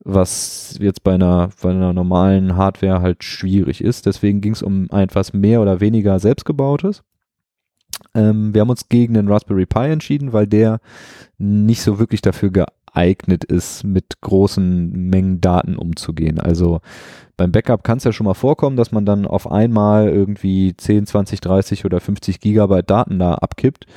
was 0.06 0.78
jetzt 0.80 1.04
bei 1.04 1.14
einer, 1.14 1.50
bei 1.62 1.70
einer 1.70 1.94
normalen 1.94 2.58
Hardware 2.58 3.02
halt 3.02 3.24
schwierig 3.24 3.82
ist. 3.82 4.06
Deswegen 4.06 4.42
ging 4.42 4.52
es 4.52 4.62
um 4.62 4.90
etwas 4.90 5.34
mehr 5.34 5.62
oder 5.62 5.80
weniger 5.80 6.20
selbstgebautes. 6.20 7.04
Ähm, 8.14 8.54
wir 8.54 8.62
haben 8.62 8.70
uns 8.70 8.90
gegen 8.90 9.14
den 9.14 9.30
Raspberry 9.30 9.66
Pi 9.66 9.92
entschieden, 9.92 10.34
weil 10.34 10.48
der 10.48 10.80
nicht 11.38 11.82
so 11.82 12.00
wirklich 12.00 12.22
dafür 12.22 12.52
geeignet 12.52 12.83
ist, 12.96 13.84
mit 13.84 14.22
großen 14.22 14.92
Mengen 14.92 15.42
Daten 15.42 15.76
umzugehen. 15.76 16.40
Also 16.40 16.82
beim 17.38 17.52
Backup 17.52 17.84
kann 17.84 17.98
es 17.98 18.04
ja 18.04 18.14
schon 18.14 18.26
mal 18.26 18.34
vorkommen, 18.34 18.78
dass 18.78 18.92
man 18.92 19.06
dann 19.06 19.26
auf 19.26 19.52
einmal 19.52 20.08
irgendwie 20.10 20.76
10, 20.76 21.08
20, 21.08 21.42
30 21.42 21.86
oder 21.86 22.00
50 22.00 22.40
Gigabyte 22.40 22.90
Daten 22.90 23.20
da 23.20 23.36
abkippt. 23.36 23.88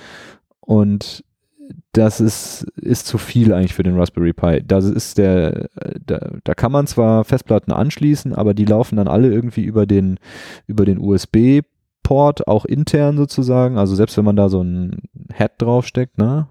Und 0.60 1.24
das 1.92 2.20
ist, 2.20 2.62
ist 2.76 3.06
zu 3.06 3.18
viel 3.18 3.52
eigentlich 3.52 3.74
für 3.74 3.82
den 3.82 3.98
Raspberry 3.98 4.32
Pi. 4.32 4.62
Das 4.66 4.84
ist 4.84 5.18
der, 5.18 5.68
da, 6.04 6.30
da 6.44 6.54
kann 6.54 6.72
man 6.72 6.86
zwar 6.86 7.24
Festplatten 7.24 7.72
anschließen, 7.72 8.34
aber 8.34 8.54
die 8.54 8.64
laufen 8.64 8.96
dann 8.96 9.08
alle 9.08 9.32
irgendwie 9.32 9.62
über 9.62 9.86
den, 9.86 10.18
über 10.66 10.84
den 10.84 10.98
USB-Port, 10.98 12.46
auch 12.46 12.64
intern 12.64 13.16
sozusagen. 13.16 13.78
Also 13.78 13.94
selbst 13.94 14.16
wenn 14.16 14.24
man 14.24 14.36
da 14.36 14.48
so 14.48 14.62
ein 14.62 15.02
Head 15.32 15.52
draufsteckt, 15.58 16.18
ne? 16.18 16.48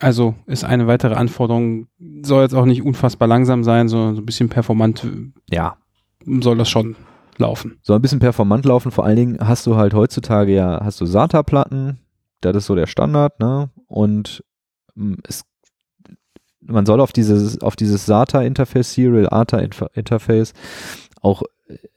Also 0.00 0.34
ist 0.46 0.64
eine 0.64 0.86
weitere 0.86 1.14
Anforderung, 1.14 1.86
soll 2.22 2.42
jetzt 2.42 2.54
auch 2.54 2.64
nicht 2.64 2.82
unfassbar 2.82 3.28
langsam 3.28 3.64
sein, 3.64 3.88
sondern 3.88 4.16
so 4.16 4.22
ein 4.22 4.26
bisschen 4.26 4.48
performant. 4.48 5.06
Ja. 5.50 5.76
Soll 6.26 6.56
das 6.56 6.68
schon 6.68 6.96
laufen. 7.38 7.78
So 7.82 7.94
ein 7.94 8.02
bisschen 8.02 8.18
performant 8.18 8.64
laufen. 8.64 8.90
Vor 8.90 9.04
allen 9.04 9.16
Dingen 9.16 9.38
hast 9.40 9.66
du 9.66 9.76
halt 9.76 9.94
heutzutage 9.94 10.54
ja, 10.54 10.80
hast 10.82 11.00
du 11.00 11.06
SATA-Platten, 11.06 11.98
das 12.40 12.56
ist 12.56 12.66
so 12.66 12.74
der 12.74 12.86
Standard, 12.86 13.40
ne? 13.40 13.70
Und 13.86 14.44
mm, 14.94 15.14
es, 15.26 15.44
man 16.60 16.86
soll 16.86 17.00
auf 17.00 17.12
dieses, 17.12 17.60
auf 17.60 17.76
dieses 17.76 18.06
SATA-Interface, 18.06 18.94
Serial 18.94 19.28
ATA-Interface 19.30 20.52
auch 21.24 21.42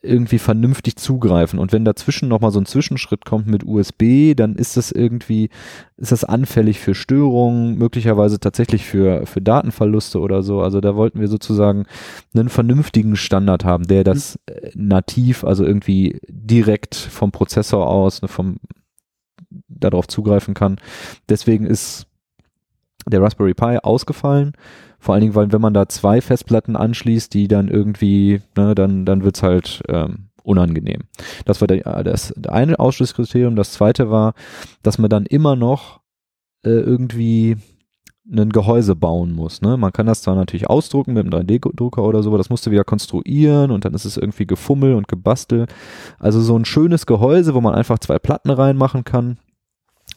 irgendwie 0.01 0.39
vernünftig 0.39 0.95
zugreifen. 0.95 1.59
Und 1.59 1.73
wenn 1.73 1.83
dazwischen 1.83 2.29
nochmal 2.29 2.51
so 2.51 2.59
ein 2.59 2.65
Zwischenschritt 2.65 3.25
kommt 3.25 3.47
mit 3.47 3.65
USB, 3.65 4.33
dann 4.35 4.55
ist 4.55 4.77
das 4.77 4.91
irgendwie, 4.91 5.49
ist 5.97 6.13
das 6.13 6.23
anfällig 6.23 6.79
für 6.79 6.95
Störungen, 6.95 7.77
möglicherweise 7.77 8.39
tatsächlich 8.39 8.85
für, 8.85 9.25
für 9.25 9.41
Datenverluste 9.41 10.19
oder 10.19 10.43
so. 10.43 10.61
Also 10.61 10.79
da 10.79 10.95
wollten 10.95 11.19
wir 11.19 11.27
sozusagen 11.27 11.85
einen 12.33 12.47
vernünftigen 12.47 13.17
Standard 13.17 13.65
haben, 13.65 13.87
der 13.87 14.05
das 14.05 14.39
mhm. 14.47 14.87
nativ, 14.87 15.43
also 15.43 15.65
irgendwie 15.65 16.19
direkt 16.29 16.95
vom 16.95 17.31
Prozessor 17.31 17.85
aus, 17.87 18.21
ne, 18.21 18.29
vom 18.29 18.57
darauf 19.67 20.07
zugreifen 20.07 20.53
kann. 20.53 20.77
Deswegen 21.27 21.65
ist 21.65 22.07
der 23.05 23.21
Raspberry 23.21 23.53
Pi 23.53 23.77
ausgefallen. 23.83 24.53
Vor 24.99 25.13
allen 25.13 25.21
Dingen, 25.21 25.35
weil 25.35 25.51
wenn 25.51 25.61
man 25.61 25.73
da 25.73 25.87
zwei 25.87 26.21
Festplatten 26.21 26.75
anschließt, 26.75 27.33
die 27.33 27.47
dann 27.47 27.67
irgendwie, 27.67 28.41
ne, 28.55 28.75
dann, 28.75 29.05
dann 29.05 29.23
wird's 29.23 29.43
halt 29.43 29.83
ähm, 29.87 30.29
unangenehm. 30.43 31.03
Das 31.45 31.61
war 31.61 31.67
der, 31.67 32.03
das 32.03 32.33
eine 32.47 32.79
Ausschlusskriterium. 32.79 33.55
Das 33.55 33.73
zweite 33.73 34.09
war, 34.09 34.33
dass 34.81 34.97
man 34.97 35.09
dann 35.09 35.25
immer 35.25 35.55
noch 35.55 35.99
äh, 36.63 36.69
irgendwie 36.69 37.57
ein 38.29 38.49
Gehäuse 38.49 38.95
bauen 38.95 39.33
muss. 39.33 39.61
Ne? 39.61 39.77
Man 39.77 39.93
kann 39.93 40.05
das 40.05 40.21
zwar 40.21 40.35
natürlich 40.35 40.69
ausdrucken 40.69 41.13
mit 41.13 41.25
einem 41.25 41.47
3D-Drucker 41.47 42.03
oder 42.03 42.23
so, 42.23 42.29
aber 42.29 42.37
das 42.37 42.49
musst 42.49 42.65
du 42.65 42.71
wieder 42.71 42.83
konstruieren 42.83 43.71
und 43.71 43.85
dann 43.85 43.93
ist 43.93 44.05
es 44.05 44.17
irgendwie 44.17 44.45
gefummel 44.45 44.95
und 44.95 45.07
gebastelt. 45.07 45.73
Also 46.19 46.41
so 46.41 46.57
ein 46.57 46.65
schönes 46.65 47.05
Gehäuse, 47.05 47.53
wo 47.53 47.61
man 47.61 47.73
einfach 47.73 47.99
zwei 47.99 48.19
Platten 48.19 48.49
reinmachen 48.49 49.03
kann. 49.03 49.37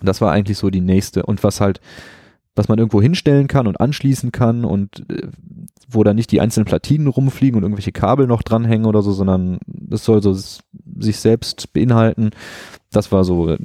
Das 0.03 0.21
war 0.21 0.33
eigentlich 0.33 0.59
so 0.59 0.71
die 0.71 0.81
nächste. 0.81 1.25
Und 1.25 1.45
was 1.45 1.61
halt, 1.61 1.81
was 2.55 2.69
man 2.69 2.79
irgendwo 2.79 3.01
hinstellen 3.01 3.47
kann 3.47 3.67
und 3.67 3.81
anschließen 3.81 4.33
kann 4.33 4.65
und 4.65 5.07
äh, 5.11 5.29
wo 5.89 6.05
da 6.05 6.15
nicht 6.15 6.31
die 6.31 6.41
einzelnen 6.41 6.67
Platinen 6.67 7.07
rumfliegen 7.07 7.57
und 7.57 7.63
irgendwelche 7.63 7.93
Kabel 7.93 8.27
noch 8.27 8.43
dranhängen 8.43 8.87
oder 8.87 9.03
so, 9.03 9.13
sondern 9.13 9.59
das 9.67 10.05
soll 10.05 10.23
so 10.23 10.33
sich 10.33 11.19
selbst 11.19 11.73
beinhalten. 11.73 12.31
Das 12.93 13.13
war 13.13 13.25
so 13.25 13.57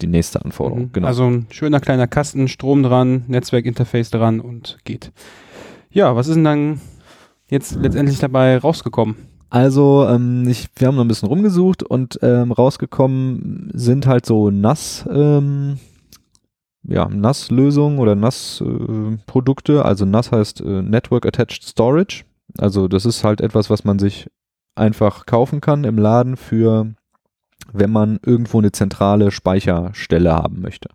die 0.00 0.06
nächste 0.06 0.44
Anforderung. 0.44 0.86
Mhm. 0.86 0.92
Genau. 0.92 1.06
Also 1.06 1.24
ein 1.24 1.46
schöner 1.50 1.80
kleiner 1.80 2.06
Kasten, 2.06 2.48
Strom 2.48 2.82
dran, 2.82 3.24
Netzwerkinterface 3.28 4.10
dran 4.10 4.40
und 4.40 4.78
geht. 4.84 5.12
Ja, 5.90 6.16
was 6.16 6.28
ist 6.28 6.34
denn 6.34 6.44
dann 6.44 6.80
jetzt 7.48 7.76
letztendlich 7.76 8.18
dabei 8.18 8.58
rausgekommen? 8.58 9.16
Also, 9.50 10.06
ähm, 10.06 10.46
ich, 10.46 10.68
wir 10.76 10.88
haben 10.88 10.96
noch 10.96 11.04
ein 11.04 11.08
bisschen 11.08 11.28
rumgesucht 11.28 11.82
und 11.82 12.18
ähm, 12.22 12.52
rausgekommen 12.52 13.70
sind 13.72 14.06
halt 14.06 14.26
so 14.26 14.50
nass, 14.50 15.08
ähm, 15.10 15.78
ja, 16.88 17.08
NAS-Lösungen 17.08 17.98
oder 17.98 18.14
NAS-Produkte. 18.14 19.84
Also 19.84 20.04
NAS 20.04 20.32
heißt 20.32 20.60
äh, 20.62 20.82
Network 20.82 21.26
Attached 21.26 21.62
Storage. 21.62 22.24
Also 22.56 22.88
das 22.88 23.04
ist 23.04 23.24
halt 23.24 23.40
etwas, 23.40 23.70
was 23.70 23.84
man 23.84 23.98
sich 23.98 24.28
einfach 24.74 25.26
kaufen 25.26 25.60
kann 25.60 25.84
im 25.84 25.98
Laden 25.98 26.36
für, 26.36 26.94
wenn 27.72 27.90
man 27.90 28.18
irgendwo 28.24 28.58
eine 28.58 28.72
zentrale 28.72 29.30
Speicherstelle 29.30 30.32
haben 30.34 30.60
möchte. 30.60 30.88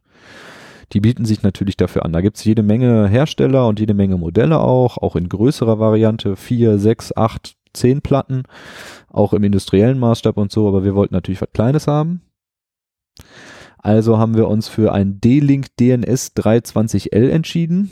Die 0.94 1.00
bieten 1.00 1.26
sich 1.26 1.44
natürlich 1.44 1.78
dafür 1.78 2.06
an. 2.06 2.14
Da 2.14 2.22
gibt 2.22 2.38
es 2.38 2.44
jede 2.44 2.64
Menge 2.64 3.08
Hersteller 3.08 3.68
und 3.68 3.80
jede 3.80 3.94
Menge 3.94 4.18
Modelle 4.18 4.60
auch, 4.60 4.98
auch 4.98 5.16
in 5.16 5.30
größerer 5.30 5.80
Variante, 5.80 6.36
vier, 6.36 6.78
sechs, 6.80 7.16
acht, 7.16 7.56
zehn 7.74 8.02
Platten, 8.02 8.44
auch 9.10 9.34
im 9.34 9.44
industriellen 9.44 10.00
Maßstab 10.00 10.38
und 10.38 10.52
so, 10.52 10.68
aber 10.68 10.84
wir 10.84 10.96
wollten 10.96 11.14
natürlich 11.14 11.42
was 11.42 11.52
Kleines 11.54 11.88
haben. 11.88 12.22
Also 13.84 14.18
haben 14.18 14.36
wir 14.36 14.48
uns 14.48 14.70
für 14.70 14.94
ein 14.94 15.20
D-Link 15.20 15.68
DNS 15.78 16.32
320L 16.38 17.30
entschieden. 17.30 17.92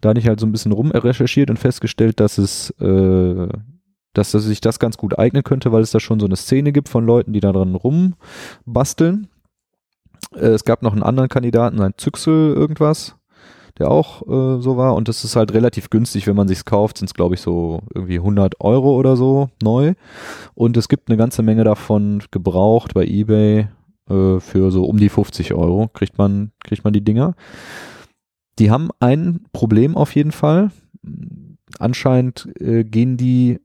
Da 0.00 0.10
hatte 0.10 0.20
ich 0.20 0.28
halt 0.28 0.38
so 0.38 0.46
ein 0.46 0.52
bisschen 0.52 0.70
rumrecherchiert 0.70 1.50
und 1.50 1.58
festgestellt, 1.58 2.20
dass 2.20 2.38
es, 2.38 2.70
äh, 2.80 3.48
dass, 4.12 4.30
dass 4.30 4.44
sich 4.44 4.60
das 4.60 4.78
ganz 4.78 4.96
gut 4.96 5.18
eignen 5.18 5.42
könnte, 5.42 5.72
weil 5.72 5.82
es 5.82 5.90
da 5.90 5.98
schon 5.98 6.20
so 6.20 6.26
eine 6.26 6.36
Szene 6.36 6.70
gibt 6.70 6.88
von 6.88 7.04
Leuten, 7.04 7.32
die 7.32 7.40
da 7.40 7.50
dran 7.50 7.74
rumbasteln. 7.74 9.26
Äh, 10.36 10.50
es 10.50 10.64
gab 10.64 10.82
noch 10.82 10.92
einen 10.92 11.02
anderen 11.02 11.28
Kandidaten, 11.28 11.80
ein 11.80 11.94
Zyxel 11.98 12.54
irgendwas 12.54 13.16
der 13.76 13.90
auch 13.90 14.22
äh, 14.22 14.62
so 14.62 14.76
war. 14.76 14.94
Und 14.94 15.08
das 15.08 15.24
ist 15.24 15.34
halt 15.34 15.52
relativ 15.52 15.90
günstig, 15.90 16.28
wenn 16.28 16.36
man 16.36 16.46
sich's 16.46 16.64
kauft, 16.64 16.98
sind 16.98 17.06
es 17.06 17.14
glaube 17.14 17.34
ich 17.34 17.40
so 17.40 17.80
irgendwie 17.92 18.18
100 18.18 18.60
Euro 18.60 18.96
oder 18.96 19.16
so 19.16 19.50
neu. 19.60 19.94
Und 20.54 20.76
es 20.76 20.88
gibt 20.88 21.08
eine 21.08 21.16
ganze 21.16 21.42
Menge 21.42 21.64
davon 21.64 22.22
gebraucht 22.30 22.94
bei 22.94 23.04
eBay 23.04 23.66
Äh, 24.08 24.40
für 24.40 24.70
so 24.70 24.84
um 24.84 24.98
die 24.98 25.08
50 25.08 25.54
Euro 25.54 25.88
kriegt 25.88 26.18
man, 26.18 26.52
kriegt 26.62 26.84
man 26.84 26.92
die 26.92 27.04
Dinger. 27.04 27.34
Die 28.58 28.70
haben 28.70 28.90
ein 29.00 29.44
Problem 29.52 29.96
auf 29.96 30.14
jeden 30.14 30.32
Fall. 30.32 30.70
Anscheinend 31.78 32.48
äh, 32.60 32.84
gehen 32.84 33.16
die 33.16 33.60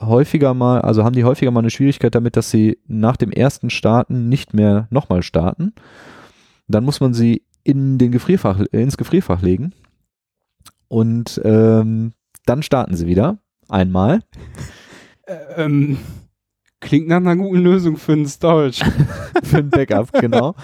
häufiger 0.00 0.54
mal, 0.54 0.80
also 0.80 1.04
haben 1.04 1.14
die 1.14 1.24
häufiger 1.24 1.50
mal 1.50 1.60
eine 1.60 1.70
Schwierigkeit 1.70 2.14
damit, 2.14 2.36
dass 2.36 2.50
sie 2.50 2.78
nach 2.86 3.16
dem 3.16 3.30
ersten 3.30 3.70
Starten 3.70 4.28
nicht 4.28 4.54
mehr 4.54 4.88
nochmal 4.90 5.22
starten. 5.22 5.74
Dann 6.66 6.84
muss 6.84 7.00
man 7.00 7.14
sie 7.14 7.44
in 7.62 7.98
den 7.98 8.10
Gefrierfach, 8.10 8.60
ins 8.72 8.96
Gefrierfach 8.96 9.42
legen. 9.42 9.72
Und 10.88 11.40
ähm, 11.44 12.12
dann 12.44 12.62
starten 12.62 12.96
sie 12.96 13.06
wieder. 13.06 13.38
Einmal. 13.68 14.20
Ähm, 15.56 15.98
klingt 16.82 17.08
nach 17.08 17.16
einer 17.16 17.36
guten 17.36 17.62
Lösung 17.62 17.96
für 17.96 18.12
einen 18.12 18.26
Storage. 18.26 18.84
für 19.42 19.58
ein 19.58 19.70
Backup, 19.70 20.12
genau. 20.12 20.54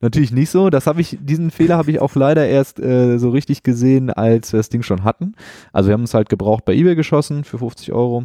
Natürlich 0.00 0.32
nicht 0.32 0.50
so. 0.50 0.68
Das 0.68 0.86
habe 0.86 1.00
ich, 1.00 1.16
diesen 1.18 1.50
Fehler 1.50 1.78
habe 1.78 1.90
ich 1.90 2.00
auch 2.00 2.14
leider 2.14 2.46
erst 2.46 2.78
äh, 2.78 3.16
so 3.16 3.30
richtig 3.30 3.62
gesehen, 3.62 4.10
als 4.10 4.52
wir 4.52 4.58
das 4.58 4.68
Ding 4.68 4.82
schon 4.82 5.02
hatten. 5.02 5.34
Also 5.72 5.88
wir 5.88 5.94
haben 5.94 6.02
es 6.02 6.12
halt 6.12 6.28
gebraucht 6.28 6.66
bei 6.66 6.74
eBay 6.74 6.94
geschossen 6.94 7.44
für 7.44 7.58
50 7.58 7.92
Euro. 7.92 8.24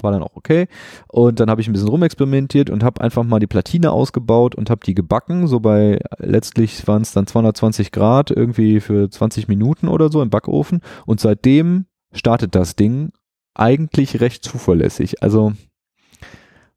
War 0.00 0.12
dann 0.12 0.22
auch 0.22 0.36
okay. 0.36 0.68
Und 1.08 1.40
dann 1.40 1.50
habe 1.50 1.60
ich 1.60 1.66
ein 1.66 1.72
bisschen 1.72 1.88
rumexperimentiert 1.88 2.70
und 2.70 2.84
habe 2.84 3.00
einfach 3.00 3.24
mal 3.24 3.40
die 3.40 3.48
Platine 3.48 3.90
ausgebaut 3.90 4.54
und 4.54 4.70
habe 4.70 4.86
die 4.86 4.94
gebacken. 4.94 5.48
So 5.48 5.58
bei 5.58 5.98
letztlich 6.18 6.86
waren 6.86 7.02
es 7.02 7.10
dann 7.10 7.26
220 7.26 7.90
Grad 7.90 8.30
irgendwie 8.30 8.78
für 8.78 9.10
20 9.10 9.48
Minuten 9.48 9.88
oder 9.88 10.12
so 10.12 10.22
im 10.22 10.30
Backofen. 10.30 10.82
Und 11.04 11.18
seitdem 11.18 11.86
startet 12.12 12.54
das 12.54 12.76
Ding 12.76 13.10
eigentlich 13.54 14.20
recht 14.20 14.44
zuverlässig. 14.44 15.20
Also 15.20 15.52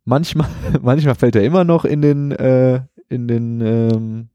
manchmal, 0.05 0.47
manchmal 0.81 1.15
fällt 1.15 1.35
er 1.35 1.43
immer 1.43 1.63
noch 1.63 1.85
in 1.85 2.01
den, 2.01 2.31
äh, 2.31 2.81
in 3.09 3.27
den, 3.27 3.61
ähm, 3.61 4.29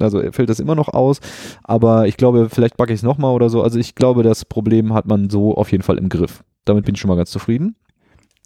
also 0.00 0.20
fällt 0.32 0.48
das 0.48 0.60
immer 0.60 0.74
noch 0.74 0.88
aus, 0.88 1.20
aber 1.64 2.06
ich 2.06 2.16
glaube, 2.16 2.48
vielleicht 2.50 2.76
backe 2.76 2.92
ich 2.92 3.00
es 3.00 3.04
nochmal 3.04 3.34
oder 3.34 3.48
so. 3.48 3.62
Also 3.62 3.78
ich 3.78 3.94
glaube, 3.94 4.22
das 4.22 4.44
Problem 4.44 4.94
hat 4.94 5.06
man 5.06 5.30
so 5.30 5.56
auf 5.56 5.72
jeden 5.72 5.82
Fall 5.82 5.98
im 5.98 6.08
Griff. 6.08 6.44
Damit 6.64 6.84
bin 6.84 6.94
ich 6.94 7.00
schon 7.00 7.08
mal 7.08 7.16
ganz 7.16 7.30
zufrieden. 7.30 7.76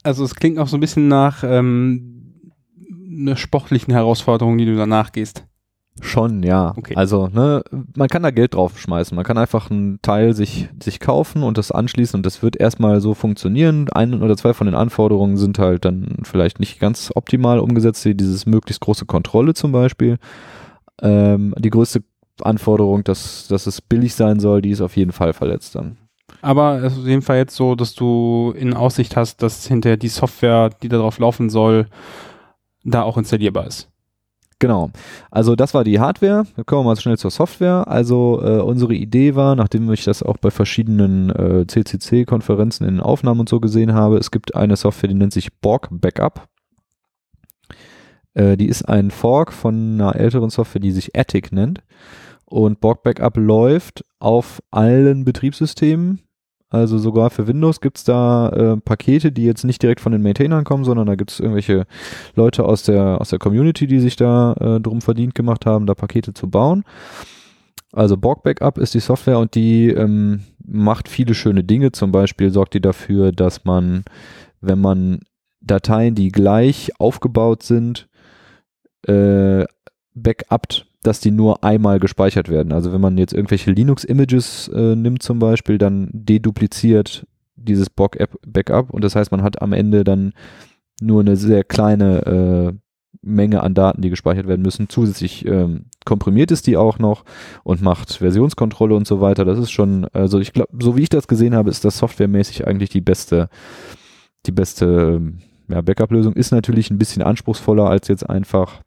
Also 0.03 0.25
es 0.25 0.35
klingt 0.35 0.59
auch 0.59 0.69
so 0.69 0.77
ein 0.77 0.81
bisschen 0.81 1.09
nach 1.09 1.45
ähm, 1.45 2.53
einer 3.11 3.37
sportlichen 3.37 3.93
Herausforderung, 3.93 4.59
die 4.59 4.65
du 4.65 4.77
danach 4.77 5.13
gehst. 5.13 5.45
Schon, 6.01 6.43
ja. 6.43 6.73
Okay. 6.77 6.95
Also, 6.97 7.29
ne, 7.29 7.63
man 7.95 8.09
kann 8.09 8.23
da 8.23 8.31
Geld 8.31 8.55
drauf 8.55 8.79
schmeißen. 8.79 9.15
Man 9.15 9.25
kann 9.25 9.37
einfach 9.37 9.71
einen 9.71 10.01
Teil 10.01 10.35
sich, 10.35 10.69
sich 10.83 11.01
kaufen 11.01 11.43
und 11.43 11.59
das 11.59 11.71
anschließen 11.71 12.19
und 12.19 12.25
das 12.25 12.43
wird 12.43 12.57
erstmal 12.57 13.01
so 13.01 13.15
funktionieren. 13.15 13.89
Ein 13.91 14.23
oder 14.23 14.37
zwei 14.37 14.55
von 14.55 14.67
den 14.67 14.75
Anforderungen 14.75 15.37
sind 15.37 15.59
halt 15.59 15.85
dann 15.85 16.17
vielleicht 16.23 16.61
nicht 16.61 16.81
ganz 16.81 17.13
optimal 17.15 17.59
umgesetzt, 17.59 18.05
wie 18.07 18.15
dieses 18.15 18.47
möglichst 18.47 18.81
große 18.81 19.05
Kontrolle 19.05 19.53
zum 19.55 19.73
Beispiel. 19.73 20.19
Ähm, 21.03 21.55
die 21.59 21.71
größte 21.71 22.03
Anforderung, 22.41 23.05
dass, 23.05 23.47
dass 23.49 23.67
es 23.67 23.83
billig 23.83 24.15
sein 24.15 24.41
soll, 24.41 24.63
die 24.63 24.71
ist 24.71 24.81
auf 24.81 24.97
jeden 24.97 25.13
Fall 25.13 25.35
verletzt 25.35 25.75
dann. 25.75 25.99
Aber 26.41 26.83
es 26.83 26.95
ist 26.95 27.01
auf 27.01 27.07
jeden 27.07 27.23
Fall 27.23 27.37
jetzt 27.37 27.55
so, 27.55 27.75
dass 27.75 27.95
du 27.95 28.55
in 28.57 28.73
Aussicht 28.73 29.17
hast, 29.17 29.43
dass 29.43 29.67
hinterher 29.67 29.99
die 29.99 30.09
Software, 30.09 30.71
die 30.83 30.89
darauf 30.89 31.19
laufen 31.19 31.51
soll, 31.51 31.87
da 32.83 33.03
auch 33.03 33.19
installierbar 33.19 33.67
ist. 33.67 33.92
Genau. 34.63 34.93
Also 35.33 35.57
das 35.57 35.75
war 35.75 35.83
die 35.83 35.99
Hardware. 35.99 36.45
Dann 36.55 36.65
kommen 36.65 36.83
wir 36.83 36.91
mal 36.91 36.97
schnell 36.97 37.19
zur 37.19 37.33
Software. 37.33 37.89
Also 37.89 38.41
äh, 38.41 38.61
unsere 38.61 38.95
Idee 38.95 39.35
war, 39.35 39.57
nachdem 39.57 39.91
ich 39.91 40.05
das 40.05 40.23
auch 40.23 40.37
bei 40.37 40.53
verschiedenen 40.53 41.31
äh, 41.31 41.67
CCC-Konferenzen 41.67 42.87
in 42.87 43.01
Aufnahmen 43.01 43.41
und 43.41 43.49
so 43.49 43.59
gesehen 43.59 43.93
habe, 43.93 44.19
es 44.19 44.31
gibt 44.31 44.55
eine 44.55 44.77
Software, 44.77 45.09
die 45.09 45.17
nennt 45.17 45.33
sich 45.33 45.53
Borg 45.53 45.89
Backup. 45.91 46.47
Äh, 48.35 48.57
die 48.57 48.69
ist 48.69 48.89
ein 48.89 49.11
Fork 49.11 49.53
von 49.53 49.95
einer 49.95 50.15
älteren 50.15 50.51
Software, 50.51 50.81
die 50.81 50.93
sich 50.93 51.19
Attic 51.19 51.51
nennt. 51.51 51.83
Und 52.45 52.81
Borg 52.81 53.03
Backup 53.03 53.37
läuft 53.37 54.05
auf 54.21 54.63
allen 54.71 55.25
Betriebssystemen, 55.25 56.21
also 56.73 56.97
sogar 56.97 57.29
für 57.29 57.47
Windows 57.47 57.83
gibt's 57.83 58.03
da 58.03 58.49
äh, 58.49 58.77
Pakete, 58.79 59.31
die 59.31 59.45
jetzt 59.45 59.65
nicht 59.65 59.83
direkt 59.83 60.01
von 60.01 60.11
den 60.11 60.23
Maintainern 60.23 60.65
kommen, 60.65 60.85
sondern 60.85 61.07
da 61.07 61.17
gibt's 61.17 61.39
irgendwelche 61.39 61.87
Leute 62.35 62.65
aus 62.65 62.83
der, 62.83 63.21
aus 63.21 63.29
der 63.29 63.39
Community, 63.39 63.87
die 63.87 64.01
sich 64.01 64.17
da 64.17 64.55
äh, 64.55 64.81
drum 64.81 65.03
verdient 65.03 65.35
gemacht 65.35 65.67
haben, 65.67 65.85
da 65.85 65.95
Pakete 65.95 66.33
zu 66.33 66.49
bauen. 66.49 66.85
Also 67.93 68.17
Borg 68.17 68.43
Backup 68.43 68.79
ist 68.79 68.95
die 68.95 69.01
Software 69.01 69.39
und 69.39 69.55
die 69.55 69.89
ähm, 69.89 70.45
macht 70.65 71.11
viele 71.11 71.35
schöne 71.35 71.63
Dinge. 71.63 71.93
Zum 71.93 72.11
Beispiel 72.11 72.51
sorgt 72.51 72.73
die 72.73 72.81
dafür, 72.81 73.33
dass 73.33 73.67
man, 73.67 74.05
wenn 74.63 74.81
man 74.81 75.21
Dateien, 75.61 76.15
die 76.15 76.31
gleich 76.31 76.91
aufgebaut 76.99 77.63
sind, 77.63 78.09
äh, 79.07 79.67
backupt, 80.15 80.87
dass 81.03 81.21
die 81.21 81.31
nur 81.31 81.65
einmal 81.65 81.99
gespeichert 81.99 82.49
werden. 82.49 82.73
Also 82.73 82.93
wenn 82.93 83.01
man 83.01 83.19
jetzt 83.19 83.35
irgendwelche 83.35 83.73
Linux-Images 83.73 84.69
äh, 84.69 84.95
nimmt 84.97 85.23
zum 85.23 85.39
Beispiel, 85.39 85.79
dann 85.79 86.09
dedupliziert 86.13 87.27
dieses 87.57 87.89
Backup 87.91 88.91
und 88.91 89.05
das 89.05 89.17
heißt, 89.17 89.31
man 89.31 89.43
hat 89.43 89.63
am 89.63 89.73
Ende 89.73 90.05
dann 90.05 90.33
nur 91.01 91.21
eine 91.21 91.37
sehr 91.37 91.65
kleine 91.65 92.27
äh, 92.27 92.79
Menge 93.23 93.63
an 93.63 93.75
Daten, 93.75 94.03
die 94.03 94.11
gespeichert 94.11 94.49
werden 94.49 94.63
müssen. 94.63 94.89
Zusätzlich 94.89 95.47
ähm, 95.47 95.87
komprimiert 96.05 96.51
es 96.51 96.63
die 96.63 96.77
auch 96.77 96.99
noch 96.99 97.25
und 97.63 97.81
macht 97.81 98.15
Versionskontrolle 98.15 98.95
und 98.95 99.07
so 99.07 99.21
weiter. 99.21 99.45
Das 99.45 99.59
ist 99.59 99.71
schon, 99.71 100.07
also 100.13 100.41
ich 100.41 100.53
glaube, 100.53 100.71
so 100.81 100.97
wie 100.97 101.03
ich 101.03 101.09
das 101.09 101.29
gesehen 101.29 101.55
habe, 101.55 101.71
ist 101.71 101.85
das 101.85 101.99
softwaremäßig 101.99 102.67
eigentlich 102.67 102.91
die 102.91 103.01
beste, 103.01 103.49
die 104.47 104.53
beste 104.53 105.21
ähm, 105.21 105.39
ja, 105.69 105.81
Backup-Lösung. 105.81 106.35
Ist 106.35 106.51
natürlich 106.51 106.91
ein 106.91 106.99
bisschen 106.99 107.23
anspruchsvoller 107.23 107.89
als 107.89 108.09
jetzt 108.09 108.29
einfach 108.29 108.83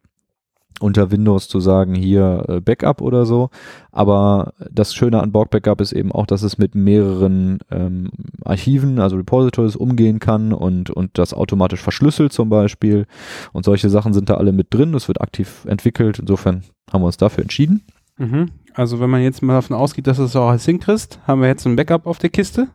unter 0.80 1.10
Windows 1.10 1.48
zu 1.48 1.60
sagen, 1.60 1.94
hier 1.94 2.44
äh, 2.48 2.60
Backup 2.60 3.00
oder 3.00 3.26
so. 3.26 3.50
Aber 3.92 4.52
das 4.70 4.94
Schöne 4.94 5.22
an 5.22 5.32
Borg 5.32 5.50
Backup 5.50 5.80
ist 5.80 5.92
eben 5.92 6.12
auch, 6.12 6.26
dass 6.26 6.42
es 6.42 6.58
mit 6.58 6.74
mehreren 6.74 7.58
ähm, 7.70 8.10
Archiven, 8.44 8.98
also 8.98 9.16
Repositories 9.16 9.76
umgehen 9.76 10.18
kann 10.18 10.52
und, 10.52 10.90
und 10.90 11.18
das 11.18 11.32
automatisch 11.32 11.80
verschlüsselt 11.80 12.32
zum 12.32 12.48
Beispiel. 12.48 13.06
Und 13.52 13.64
solche 13.64 13.88
Sachen 13.88 14.12
sind 14.12 14.28
da 14.28 14.34
alle 14.34 14.52
mit 14.52 14.72
drin. 14.72 14.94
Es 14.94 15.08
wird 15.08 15.20
aktiv 15.20 15.64
entwickelt. 15.66 16.18
Insofern 16.18 16.62
haben 16.92 17.02
wir 17.02 17.06
uns 17.06 17.16
dafür 17.16 17.42
entschieden. 17.42 17.82
Mhm. 18.18 18.50
Also 18.74 19.00
wenn 19.00 19.10
man 19.10 19.22
jetzt 19.22 19.42
mal 19.42 19.54
davon 19.54 19.76
ausgeht, 19.76 20.06
dass 20.06 20.18
es 20.18 20.36
auch 20.36 20.48
als 20.48 20.66
hinkriegst, 20.66 21.20
haben 21.26 21.40
wir 21.40 21.48
jetzt 21.48 21.66
ein 21.66 21.76
Backup 21.76 22.06
auf 22.06 22.18
der 22.18 22.30
Kiste 22.30 22.68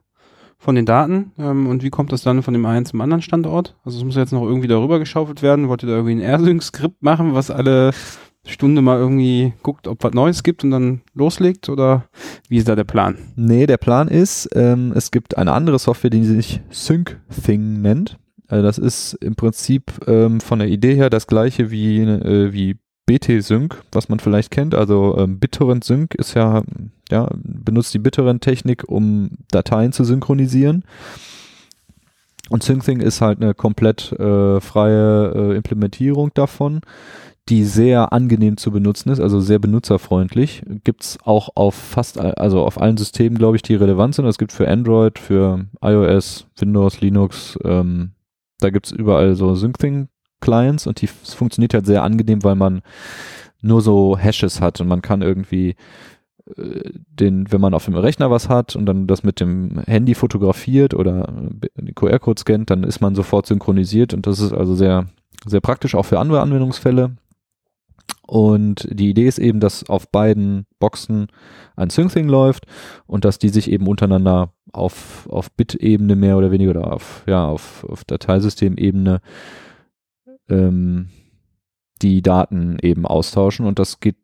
von 0.62 0.76
den 0.76 0.86
Daten 0.86 1.32
ähm, 1.40 1.66
und 1.66 1.82
wie 1.82 1.90
kommt 1.90 2.12
das 2.12 2.22
dann 2.22 2.44
von 2.44 2.54
dem 2.54 2.66
einen 2.68 2.86
zum 2.86 3.02
anderen 3.02 3.24
Standort? 3.24 3.76
Also 3.84 3.98
es 3.98 4.04
muss 4.04 4.16
jetzt 4.16 4.32
noch 4.32 4.44
irgendwie 4.44 4.68
darüber 4.68 5.00
geschaufelt 5.00 5.42
werden. 5.42 5.68
Wollt 5.68 5.82
ihr 5.82 5.90
da 5.90 5.96
irgendwie 5.96 6.14
ein 6.14 6.22
AirSync-Skript 6.22 7.02
machen, 7.02 7.34
was 7.34 7.50
alle 7.50 7.92
Stunde 8.46 8.84
mal 8.84 9.00
irgendwie 9.00 9.54
guckt, 9.64 9.88
ob 9.88 10.04
was 10.04 10.14
Neues 10.14 10.44
gibt 10.44 10.64
und 10.64 10.70
dann 10.70 11.02
loslegt 11.16 11.68
oder 11.68 12.06
wie 12.48 12.58
ist 12.58 12.68
da 12.68 12.76
der 12.76 12.84
Plan? 12.84 13.18
Nee, 13.36 13.66
der 13.66 13.78
Plan 13.78 14.08
ist, 14.08 14.50
ähm, 14.54 14.94
es 14.96 15.10
gibt 15.10 15.36
eine 15.36 15.52
andere 15.52 15.80
Software, 15.80 16.12
die 16.12 16.24
sich 16.24 16.62
SyncThing 16.70 17.82
nennt. 17.82 18.20
Also 18.48 18.64
das 18.64 18.78
ist 18.78 19.14
im 19.16 19.36
Prinzip 19.36 19.92
ähm, 20.06 20.42
von 20.42 20.60
der 20.60 20.68
Idee 20.68 20.94
her 20.94 21.10
das 21.10 21.26
gleiche 21.26 21.72
wie, 21.72 22.02
äh, 22.02 22.54
wie 22.54 22.78
BT-Sync, 23.12 23.84
was 23.92 24.08
man 24.08 24.20
vielleicht 24.20 24.52
kennt. 24.52 24.74
Also 24.74 25.18
ähm, 25.18 25.40
BitTorrent 25.40 25.84
Sync 25.84 26.16
ist 26.16 26.34
ja, 26.34 26.64
ja, 27.10 27.30
benutzt 27.34 27.94
die 27.94 28.00
BitTorrent-Technik, 28.00 28.88
um 28.88 29.32
Dateien 29.52 29.92
zu 29.92 30.06
synchronisieren. 30.06 30.86
Und 32.50 32.64
SyncThing 32.64 33.00
ist 33.00 33.22
halt 33.22 33.42
eine 33.42 33.54
komplett 33.54 34.12
äh, 34.14 34.60
freie 34.60 35.32
äh, 35.34 35.56
Implementierung 35.56 36.32
davon, 36.34 36.82
die 37.50 37.64
sehr 37.64 38.14
angenehm 38.14 38.58
zu 38.58 38.72
benutzen 38.72 39.10
ist, 39.10 39.20
also 39.20 39.40
sehr 39.40 39.60
benutzerfreundlich. 39.60 40.64
Gibt 40.84 41.04
es 41.04 41.18
auch 41.24 41.50
auf 41.56 41.76
fast, 41.76 42.18
also 42.18 42.64
auf 42.66 42.80
allen 42.80 42.98
Systemen, 42.98 43.38
glaube 43.38 43.56
ich, 43.56 43.62
die 43.62 43.76
relevant 43.76 44.16
sind. 44.16 44.26
Es 44.26 44.38
gibt 44.38 44.52
für 44.52 44.68
Android, 44.68 45.18
für 45.18 45.66
iOS, 45.82 46.48
Windows, 46.58 47.02
Linux, 47.02 47.58
ähm, 47.64 48.12
da 48.60 48.70
gibt 48.70 48.86
es 48.86 48.92
überall 48.92 49.36
so 49.36 49.56
SyncThing 49.56 50.08
Clients 50.42 50.88
und 50.88 51.02
die 51.02 51.08
funktioniert 51.08 51.74
halt 51.74 51.86
sehr 51.86 52.04
angenehm, 52.04 52.44
weil 52.44 52.56
man 52.56 52.82
nur 53.62 53.82
so 53.82 54.18
Hashes 54.18 54.60
hat 54.60 54.82
und 54.82 54.88
man 54.88 55.02
kann 55.02 55.22
irgendwie 55.22 55.76
äh, 56.58 56.92
den, 57.08 57.52
wenn 57.52 57.62
man 57.62 57.74
auf 57.74 57.86
dem 57.86 57.96
Rechner 57.96 58.32
was 58.32 58.50
hat 58.50 58.76
und 58.76 58.86
dann 58.86 59.08
das 59.08 59.24
mit 59.24 59.40
dem 59.40 59.80
Handy 59.86 60.16
fotografiert 60.16 60.94
oder 60.94 61.32
den 61.76 61.96
QR-Code 61.96 62.42
scannt, 62.42 62.70
dann 62.70 62.84
ist 62.84 63.02
man 63.02 63.16
sofort 63.16 63.46
synchronisiert 63.46 64.14
und 64.14 64.28
das 64.28 64.40
ist 64.40 64.54
also 64.54 64.76
sehr, 64.76 65.08
sehr 65.46 65.62
praktisch 65.62 65.96
auch 65.96 66.06
für 66.06 66.20
andere 66.20 66.42
Anwendungsfälle. 66.42 67.16
Und 68.28 68.88
die 68.90 69.10
Idee 69.10 69.28
ist 69.28 69.40
eben, 69.40 69.60
dass 69.60 69.90
auf 69.90 70.10
beiden 70.10 70.66
Boxen 70.80 71.28
ein 71.76 71.90
SyncThing 71.90 72.30
läuft 72.30 72.66
und 73.06 73.26
dass 73.26 73.40
die 73.40 73.50
sich 73.50 73.70
eben 73.70 73.88
untereinander 73.88 74.54
auf, 74.72 75.28
auf 75.30 75.52
Bit-Ebene 75.52 76.16
mehr 76.16 76.38
oder 76.38 76.50
weniger 76.50 76.72
oder 76.72 76.94
auf, 76.94 77.24
ja, 77.28 77.46
auf, 77.46 77.84
auf 77.84 78.06
Dateisystemebene 78.06 79.20
ähm, 80.50 81.10
die 82.02 82.22
Daten 82.22 82.78
eben 82.82 83.06
austauschen 83.06 83.66
und 83.66 83.80
das 83.80 84.00
geht 84.00 84.16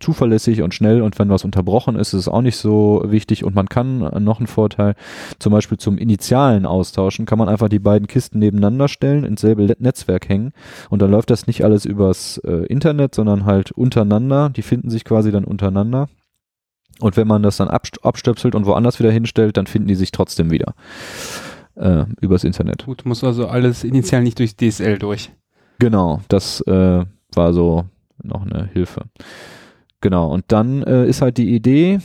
zuverlässig 0.00 0.62
und 0.62 0.74
schnell 0.74 1.02
und 1.02 1.18
wenn 1.18 1.28
was 1.28 1.44
unterbrochen 1.44 1.96
ist, 1.96 2.08
ist 2.14 2.20
es 2.20 2.28
auch 2.28 2.40
nicht 2.40 2.56
so 2.56 3.02
wichtig 3.06 3.44
und 3.44 3.54
man 3.54 3.68
kann 3.68 3.98
noch 4.24 4.38
einen 4.38 4.46
Vorteil, 4.46 4.94
zum 5.38 5.52
Beispiel 5.52 5.78
zum 5.78 5.98
initialen 5.98 6.64
Austauschen, 6.64 7.26
kann 7.26 7.38
man 7.38 7.48
einfach 7.48 7.68
die 7.68 7.78
beiden 7.78 8.08
Kisten 8.08 8.38
nebeneinander 8.38 8.88
stellen, 8.88 9.24
ins 9.24 9.42
selbe 9.42 9.76
Netzwerk 9.78 10.28
hängen 10.28 10.52
und 10.88 11.02
dann 11.02 11.10
läuft 11.10 11.30
das 11.30 11.46
nicht 11.46 11.64
alles 11.64 11.84
übers 11.84 12.38
äh, 12.38 12.64
Internet, 12.66 13.14
sondern 13.14 13.44
halt 13.44 13.72
untereinander, 13.72 14.48
die 14.48 14.62
finden 14.62 14.90
sich 14.90 15.04
quasi 15.04 15.30
dann 15.30 15.44
untereinander 15.44 16.08
und 17.00 17.16
wenn 17.16 17.28
man 17.28 17.42
das 17.42 17.58
dann 17.58 17.68
abst 17.68 18.04
abstöpselt 18.04 18.54
und 18.54 18.66
woanders 18.66 18.98
wieder 18.98 19.10
hinstellt, 19.10 19.56
dann 19.58 19.66
finden 19.66 19.88
die 19.88 19.94
sich 19.94 20.12
trotzdem 20.12 20.50
wieder 20.50 20.74
äh, 21.76 22.04
übers 22.20 22.44
Internet. 22.44 22.86
Gut, 22.86 23.04
muss 23.04 23.22
also 23.22 23.48
alles 23.48 23.84
initial 23.84 24.22
nicht 24.22 24.38
durch 24.38 24.56
DSL 24.56 24.98
durch. 24.98 25.30
Genau, 25.80 26.20
das 26.28 26.60
äh, 26.62 27.04
war 27.34 27.52
so 27.52 27.86
noch 28.22 28.42
eine 28.42 28.66
Hilfe. 28.66 29.06
Genau, 30.02 30.30
und 30.30 30.44
dann 30.48 30.82
äh, 30.82 31.06
ist 31.06 31.22
halt 31.22 31.38
die 31.38 31.54
Idee 31.54 32.00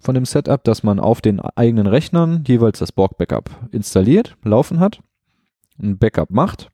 von 0.00 0.14
dem 0.14 0.26
Setup, 0.26 0.62
dass 0.62 0.82
man 0.82 1.00
auf 1.00 1.22
den 1.22 1.40
eigenen 1.40 1.86
Rechnern 1.86 2.44
jeweils 2.46 2.78
das 2.78 2.92
Borg-Backup 2.92 3.50
installiert, 3.72 4.36
laufen 4.44 4.80
hat, 4.80 5.00
ein 5.82 5.96
Backup 5.96 6.30
macht, 6.30 6.70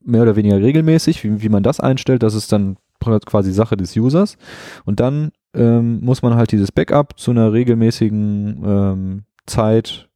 mehr 0.00 0.22
oder 0.22 0.36
weniger 0.36 0.60
regelmäßig, 0.60 1.24
wie, 1.24 1.42
wie 1.42 1.48
man 1.48 1.64
das 1.64 1.80
einstellt, 1.80 2.22
das 2.22 2.34
ist 2.34 2.52
dann 2.52 2.76
quasi 3.00 3.52
Sache 3.52 3.76
des 3.76 3.96
Users. 3.96 4.38
Und 4.84 5.00
dann 5.00 5.32
ähm, 5.54 6.00
muss 6.04 6.22
man 6.22 6.36
halt 6.36 6.52
dieses 6.52 6.70
Backup 6.70 7.18
zu 7.18 7.32
einer 7.32 7.52
regelmäßigen 7.52 8.62
ähm, 8.64 9.24
Zeit 9.46 10.08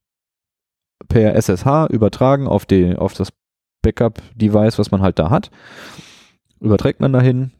per 1.08 1.34
SSH 1.34 1.88
übertragen 1.90 2.46
auf, 2.46 2.64
die, 2.64 2.96
auf 2.96 3.14
das 3.14 3.32
Backup-Device, 3.82 4.78
was 4.78 4.90
man 4.90 5.02
halt 5.02 5.18
da 5.18 5.30
hat. 5.30 5.50
Überträgt 6.60 7.00
man 7.00 7.12
dahin 7.12 7.52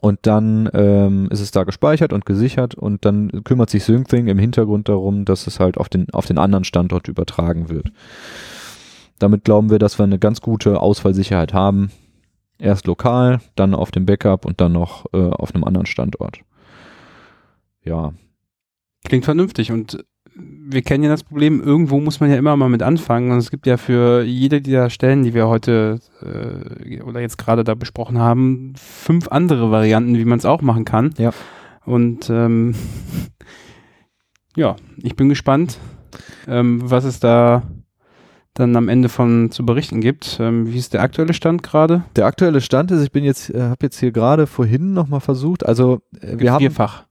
und 0.00 0.20
dann 0.22 0.68
ähm, 0.74 1.28
ist 1.30 1.40
es 1.40 1.50
da 1.50 1.64
gespeichert 1.64 2.12
und 2.12 2.26
gesichert 2.26 2.74
und 2.74 3.04
dann 3.04 3.44
kümmert 3.44 3.70
sich 3.70 3.84
SyncThing 3.84 4.28
im 4.28 4.38
Hintergrund 4.38 4.88
darum, 4.88 5.24
dass 5.24 5.46
es 5.46 5.60
halt 5.60 5.78
auf 5.78 5.88
den, 5.88 6.10
auf 6.12 6.26
den 6.26 6.38
anderen 6.38 6.64
Standort 6.64 7.08
übertragen 7.08 7.68
wird. 7.68 7.92
Damit 9.18 9.44
glauben 9.44 9.70
wir, 9.70 9.78
dass 9.78 9.98
wir 9.98 10.04
eine 10.04 10.18
ganz 10.18 10.40
gute 10.40 10.80
Ausfallsicherheit 10.80 11.52
haben. 11.52 11.90
Erst 12.58 12.86
lokal, 12.86 13.40
dann 13.54 13.74
auf 13.74 13.90
dem 13.90 14.06
Backup 14.06 14.44
und 14.44 14.60
dann 14.60 14.72
noch 14.72 15.06
äh, 15.12 15.30
auf 15.30 15.54
einem 15.54 15.64
anderen 15.64 15.86
Standort. 15.86 16.40
Ja, 17.84 18.12
Klingt 19.04 19.24
vernünftig 19.24 19.72
und 19.72 20.04
wir 20.34 20.82
kennen 20.82 21.04
ja 21.04 21.10
das 21.10 21.24
Problem, 21.24 21.62
irgendwo 21.62 22.00
muss 22.00 22.20
man 22.20 22.30
ja 22.30 22.36
immer 22.36 22.56
mal 22.56 22.68
mit 22.68 22.82
anfangen 22.82 23.30
und 23.30 23.38
es 23.38 23.50
gibt 23.50 23.66
ja 23.66 23.76
für 23.76 24.22
jede 24.22 24.60
dieser 24.60 24.90
Stellen, 24.90 25.22
die 25.22 25.34
wir 25.34 25.48
heute 25.48 26.00
äh, 26.22 27.00
oder 27.02 27.20
jetzt 27.20 27.38
gerade 27.38 27.64
da 27.64 27.74
besprochen 27.74 28.18
haben, 28.18 28.74
fünf 28.76 29.28
andere 29.28 29.70
Varianten, 29.70 30.16
wie 30.16 30.24
man 30.24 30.38
es 30.38 30.44
auch 30.44 30.62
machen 30.62 30.84
kann. 30.84 31.14
Ja. 31.18 31.32
Und 31.84 32.28
ähm, 32.30 32.74
ja, 34.56 34.76
ich 35.02 35.16
bin 35.16 35.28
gespannt, 35.28 35.78
ähm, 36.46 36.80
was 36.84 37.04
es 37.04 37.20
da 37.20 37.62
dann 38.54 38.76
am 38.76 38.88
Ende 38.88 39.08
von 39.08 39.50
zu 39.50 39.64
berichten 39.64 40.00
gibt. 40.00 40.38
Ähm, 40.40 40.72
wie 40.72 40.78
ist 40.78 40.92
der 40.92 41.02
aktuelle 41.02 41.32
Stand 41.32 41.62
gerade? 41.62 42.02
der 42.16 42.26
aktuelle 42.26 42.60
Stand 42.60 42.90
ist, 42.90 43.02
ich 43.02 43.12
bin 43.12 43.24
jetzt, 43.24 43.50
äh, 43.50 43.62
habe 43.62 43.78
jetzt 43.82 44.00
hier 44.00 44.10
gerade 44.10 44.46
vorhin 44.46 44.92
nochmal 44.92 45.20
versucht, 45.20 45.64
also 45.64 46.00
äh, 46.20 46.38
wir 46.38 46.52
haben 46.52 46.60
Vierfach. 46.60 47.06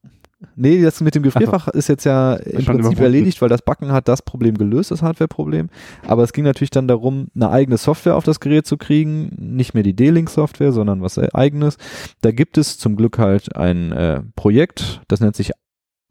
Nee, 0.56 0.84
das 0.84 1.02
mit 1.02 1.16
dem 1.16 1.24
Gefrierfach 1.24 1.68
ist 1.70 1.88
jetzt 1.88 2.04
ja 2.04 2.36
im 2.36 2.64
Prinzip 2.64 3.00
erledigt, 3.00 3.42
weil 3.42 3.50
das 3.50 3.64
Backen 3.64 3.92
hat 3.92 4.08
das 4.08 4.22
Problem 4.22 4.56
gelöst, 4.56 4.92
das 4.92 5.02
Hardware-Problem. 5.02 5.70
Aber 6.08 6.24
es 6.24 6.32
ging 6.32 6.44
natürlich 6.44 6.70
dann 6.70 6.88
darum, 6.88 7.30
eine 7.34 7.50
eigene 7.50 7.78
Software 7.78 8.16
auf 8.16 8.24
das 8.24 8.40
Gerät 8.40 8.68
zu 8.68 8.78
kriegen. 8.78 9.32
Nicht 9.40 9.74
mehr 9.74 9.82
die 9.82 9.96
D-Link-Software, 9.96 10.72
sondern 10.72 11.02
was 11.02 11.18
eigenes. 11.18 11.78
Da 12.22 12.32
gibt 12.32 12.60
es 12.60 12.78
zum 12.78 12.96
Glück 12.96 13.18
halt 13.18 13.56
ein 13.56 13.92
äh, 13.92 14.22
Projekt, 14.36 15.02
das 15.08 15.22
nennt 15.22 15.36
sich 15.36 15.52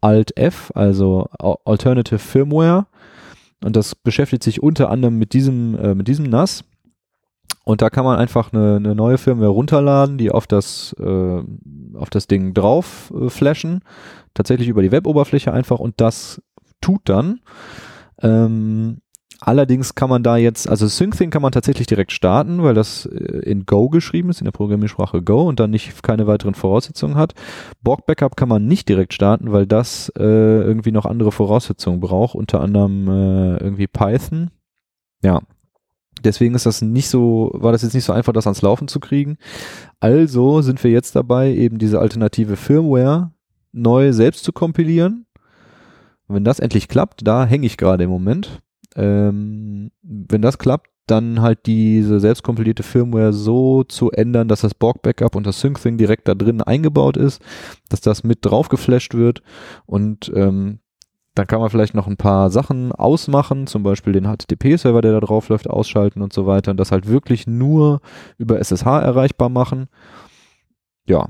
Alt-F, 0.01 0.71
also 0.75 1.27
Al- 1.39 1.55
Alternative 1.63 2.19
Firmware. 2.19 2.87
Und 3.63 3.75
das 3.75 3.95
beschäftigt 3.95 4.43
sich 4.43 4.61
unter 4.61 4.89
anderem 4.91 5.17
mit 5.17 5.33
diesem, 5.33 5.75
äh, 5.79 5.95
mit 5.95 6.07
diesem 6.07 6.25
NAS. 6.25 6.63
Und 7.63 7.81
da 7.81 7.89
kann 7.89 8.05
man 8.05 8.17
einfach 8.17 8.53
eine, 8.53 8.77
eine 8.77 8.95
neue 8.95 9.17
Firmware 9.17 9.49
runterladen, 9.49 10.17
die 10.17 10.31
auf 10.31 10.47
das, 10.47 10.95
äh, 10.99 11.43
auf 11.95 12.09
das 12.09 12.27
Ding 12.27 12.53
drauf 12.53 13.13
äh, 13.13 13.29
flashen. 13.29 13.81
Tatsächlich 14.33 14.69
über 14.69 14.81
die 14.81 14.91
Web-Oberfläche 14.93 15.51
einfach 15.51 15.79
und 15.79 15.99
das 15.99 16.41
tut 16.79 17.01
dann. 17.05 17.41
Ähm, 18.21 18.99
allerdings 19.41 19.95
kann 19.95 20.09
man 20.09 20.23
da 20.23 20.37
jetzt, 20.37 20.69
also 20.69 20.87
SyncThing 20.87 21.29
kann 21.29 21.41
man 21.41 21.51
tatsächlich 21.51 21.87
direkt 21.87 22.13
starten, 22.13 22.63
weil 22.63 22.73
das 22.73 23.05
äh, 23.05 23.39
in 23.39 23.65
Go 23.65 23.89
geschrieben 23.89 24.29
ist, 24.29 24.39
in 24.39 24.45
der 24.45 24.53
Programmiersprache 24.53 25.21
Go 25.21 25.43
und 25.43 25.59
dann 25.59 25.71
nicht 25.71 26.01
keine 26.03 26.25
weiteren 26.25 26.55
Voraussetzungen 26.55 27.15
hat. 27.15 27.33
Borg 27.81 28.05
Backup 28.05 28.37
kann 28.37 28.47
man 28.47 28.65
nicht 28.65 28.87
direkt 28.87 29.13
starten, 29.13 29.51
weil 29.51 29.65
das 29.65 30.09
äh, 30.17 30.23
irgendwie 30.23 30.91
noch 30.91 31.05
andere 31.05 31.33
Voraussetzungen 31.33 31.99
braucht, 31.99 32.35
unter 32.35 32.61
anderem 32.61 33.09
äh, 33.09 33.57
irgendwie 33.57 33.87
Python. 33.87 34.51
Ja, 35.21 35.41
Deswegen 36.23 36.55
ist 36.55 36.65
das 36.65 36.81
nicht 36.81 37.09
so, 37.09 37.51
war 37.53 37.71
das 37.71 37.81
jetzt 37.81 37.93
nicht 37.93 38.05
so 38.05 38.13
einfach, 38.13 38.33
das 38.33 38.47
ans 38.47 38.61
Laufen 38.61 38.87
zu 38.87 38.99
kriegen. 38.99 39.37
Also 39.99 40.61
sind 40.61 40.83
wir 40.83 40.91
jetzt 40.91 41.15
dabei, 41.15 41.53
eben 41.53 41.77
diese 41.77 41.99
alternative 41.99 42.55
Firmware 42.55 43.31
neu 43.71 44.13
selbst 44.13 44.43
zu 44.43 44.51
kompilieren. 44.51 45.25
Und 46.27 46.35
wenn 46.35 46.43
das 46.43 46.59
endlich 46.59 46.87
klappt, 46.87 47.25
da 47.25 47.45
hänge 47.45 47.65
ich 47.65 47.77
gerade 47.77 48.03
im 48.03 48.09
Moment. 48.09 48.61
Ähm, 48.95 49.91
wenn 50.01 50.41
das 50.41 50.57
klappt, 50.57 50.89
dann 51.07 51.41
halt 51.41 51.65
diese 51.65 52.19
selbstkompilierte 52.19 52.83
Firmware 52.83 53.31
so 53.31 53.83
zu 53.85 54.11
ändern, 54.11 54.49
dass 54.49 54.61
das 54.61 54.73
Borg 54.73 55.01
Backup 55.01 55.35
und 55.35 55.47
das 55.47 55.61
SyncThing 55.61 55.97
direkt 55.97 56.27
da 56.27 56.35
drin 56.35 56.61
eingebaut 56.61 57.15
ist, 57.15 57.41
dass 57.89 58.01
das 58.01 58.23
mit 58.23 58.39
drauf 58.41 58.67
geflasht 58.67 59.13
wird 59.13 59.41
und 59.85 60.31
ähm, 60.35 60.79
dann 61.37 61.47
kann 61.47 61.59
man 61.59 61.69
vielleicht 61.69 61.93
noch 61.93 62.07
ein 62.07 62.17
paar 62.17 62.49
Sachen 62.49 62.91
ausmachen, 62.91 63.67
zum 63.67 63.83
Beispiel 63.83 64.13
den 64.13 64.25
HTTP-Server, 64.25 65.01
der 65.01 65.13
da 65.13 65.19
drauf 65.19 65.49
läuft, 65.49 65.69
ausschalten 65.69 66.21
und 66.21 66.33
so 66.33 66.47
weiter 66.47 66.71
und 66.71 66.77
das 66.77 66.91
halt 66.91 67.07
wirklich 67.07 67.45
nur 67.45 68.01
über 68.37 68.59
SSH 68.59 68.85
erreichbar 68.85 69.49
machen. 69.49 69.87
Ja. 71.07 71.27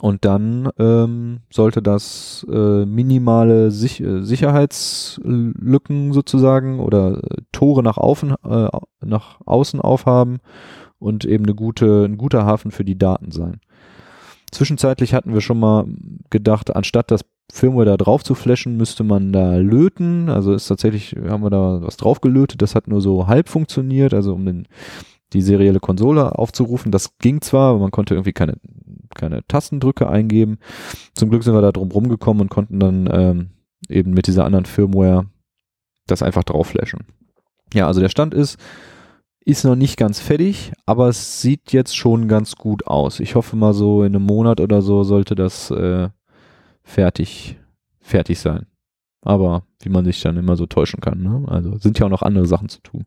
Und 0.00 0.24
dann 0.24 0.68
ähm, 0.78 1.40
sollte 1.50 1.80
das 1.80 2.44
äh, 2.50 2.84
minimale 2.84 3.70
Sich 3.70 4.02
äh, 4.02 4.22
Sicherheitslücken 4.22 6.12
sozusagen 6.12 6.80
oder 6.80 7.22
äh, 7.22 7.36
Tore 7.52 7.82
nach, 7.82 7.96
außen, 7.96 8.34
äh, 8.44 8.68
nach 9.00 9.40
außen 9.46 9.80
aufhaben 9.80 10.40
und 10.98 11.24
eben 11.24 11.44
eine 11.44 11.54
gute, 11.54 12.04
ein 12.04 12.18
guter 12.18 12.44
Hafen 12.44 12.70
für 12.70 12.84
die 12.84 12.98
Daten 12.98 13.30
sein. 13.30 13.60
Zwischenzeitlich 14.50 15.14
hatten 15.14 15.32
wir 15.32 15.40
schon 15.40 15.58
mal 15.58 15.86
gedacht, 16.28 16.74
anstatt 16.74 17.10
das 17.10 17.24
Firmware 17.52 17.84
da 17.84 17.96
drauf 17.96 18.24
zu 18.24 18.34
flashen, 18.34 18.76
müsste 18.76 19.04
man 19.04 19.32
da 19.32 19.56
löten. 19.56 20.28
Also 20.28 20.54
ist 20.54 20.66
tatsächlich, 20.66 21.14
haben 21.28 21.42
wir 21.42 21.50
da 21.50 21.80
was 21.82 21.96
drauf 21.96 22.20
gelötet, 22.20 22.62
das 22.62 22.74
hat 22.74 22.88
nur 22.88 23.00
so 23.00 23.26
halb 23.26 23.48
funktioniert, 23.48 24.14
also 24.14 24.34
um 24.34 24.44
den, 24.46 24.68
die 25.32 25.42
serielle 25.42 25.80
Konsole 25.80 26.38
aufzurufen. 26.38 26.90
Das 26.90 27.18
ging 27.18 27.40
zwar, 27.40 27.70
aber 27.70 27.80
man 27.80 27.90
konnte 27.90 28.14
irgendwie 28.14 28.32
keine, 28.32 28.54
keine 29.14 29.46
Tastendrücke 29.46 30.08
eingeben. 30.08 30.58
Zum 31.14 31.30
Glück 31.30 31.44
sind 31.44 31.54
wir 31.54 31.62
da 31.62 31.72
drum 31.72 31.90
rumgekommen 31.90 32.42
und 32.42 32.50
konnten 32.50 32.80
dann 32.80 33.08
ähm, 33.12 33.50
eben 33.88 34.12
mit 34.12 34.26
dieser 34.26 34.44
anderen 34.44 34.64
Firmware 34.64 35.26
das 36.06 36.22
einfach 36.22 36.44
drauf 36.44 36.68
flashen. 36.68 37.06
Ja, 37.72 37.86
also 37.86 38.00
der 38.00 38.08
Stand 38.08 38.34
ist, 38.34 38.58
ist 39.44 39.64
noch 39.64 39.76
nicht 39.76 39.96
ganz 39.96 40.20
fertig, 40.20 40.72
aber 40.86 41.08
es 41.08 41.42
sieht 41.42 41.72
jetzt 41.72 41.96
schon 41.96 42.28
ganz 42.28 42.56
gut 42.56 42.86
aus. 42.86 43.20
Ich 43.20 43.34
hoffe 43.34 43.56
mal 43.56 43.74
so 43.74 44.02
in 44.02 44.14
einem 44.14 44.24
Monat 44.24 44.60
oder 44.60 44.80
so 44.80 45.02
sollte 45.02 45.34
das 45.34 45.70
äh, 45.70 46.08
fertig, 46.84 47.58
fertig 48.00 48.38
sein. 48.38 48.66
Aber 49.22 49.64
wie 49.80 49.88
man 49.88 50.04
sich 50.04 50.20
dann 50.20 50.36
immer 50.36 50.56
so 50.56 50.66
täuschen 50.66 51.00
kann, 51.00 51.22
ne? 51.22 51.44
Also 51.48 51.76
sind 51.78 51.98
ja 51.98 52.06
auch 52.06 52.10
noch 52.10 52.22
andere 52.22 52.46
Sachen 52.46 52.68
zu 52.68 52.80
tun. 52.82 53.06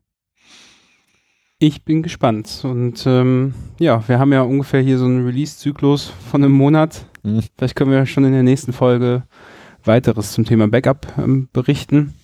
Ich 1.60 1.84
bin 1.84 2.02
gespannt. 2.02 2.60
Und 2.64 3.04
ähm, 3.06 3.54
ja, 3.80 4.06
wir 4.08 4.18
haben 4.18 4.32
ja 4.32 4.42
ungefähr 4.42 4.80
hier 4.80 4.98
so 4.98 5.06
einen 5.06 5.24
Release-Zyklus 5.26 6.12
von 6.30 6.44
einem 6.44 6.52
Monat. 6.52 7.06
Mhm. 7.22 7.40
Vielleicht 7.56 7.76
können 7.76 7.90
wir 7.90 8.06
schon 8.06 8.24
in 8.24 8.32
der 8.32 8.42
nächsten 8.44 8.72
Folge 8.72 9.24
weiteres 9.84 10.32
zum 10.32 10.44
Thema 10.44 10.68
Backup 10.68 11.06
ähm, 11.18 11.48
berichten. 11.52 12.14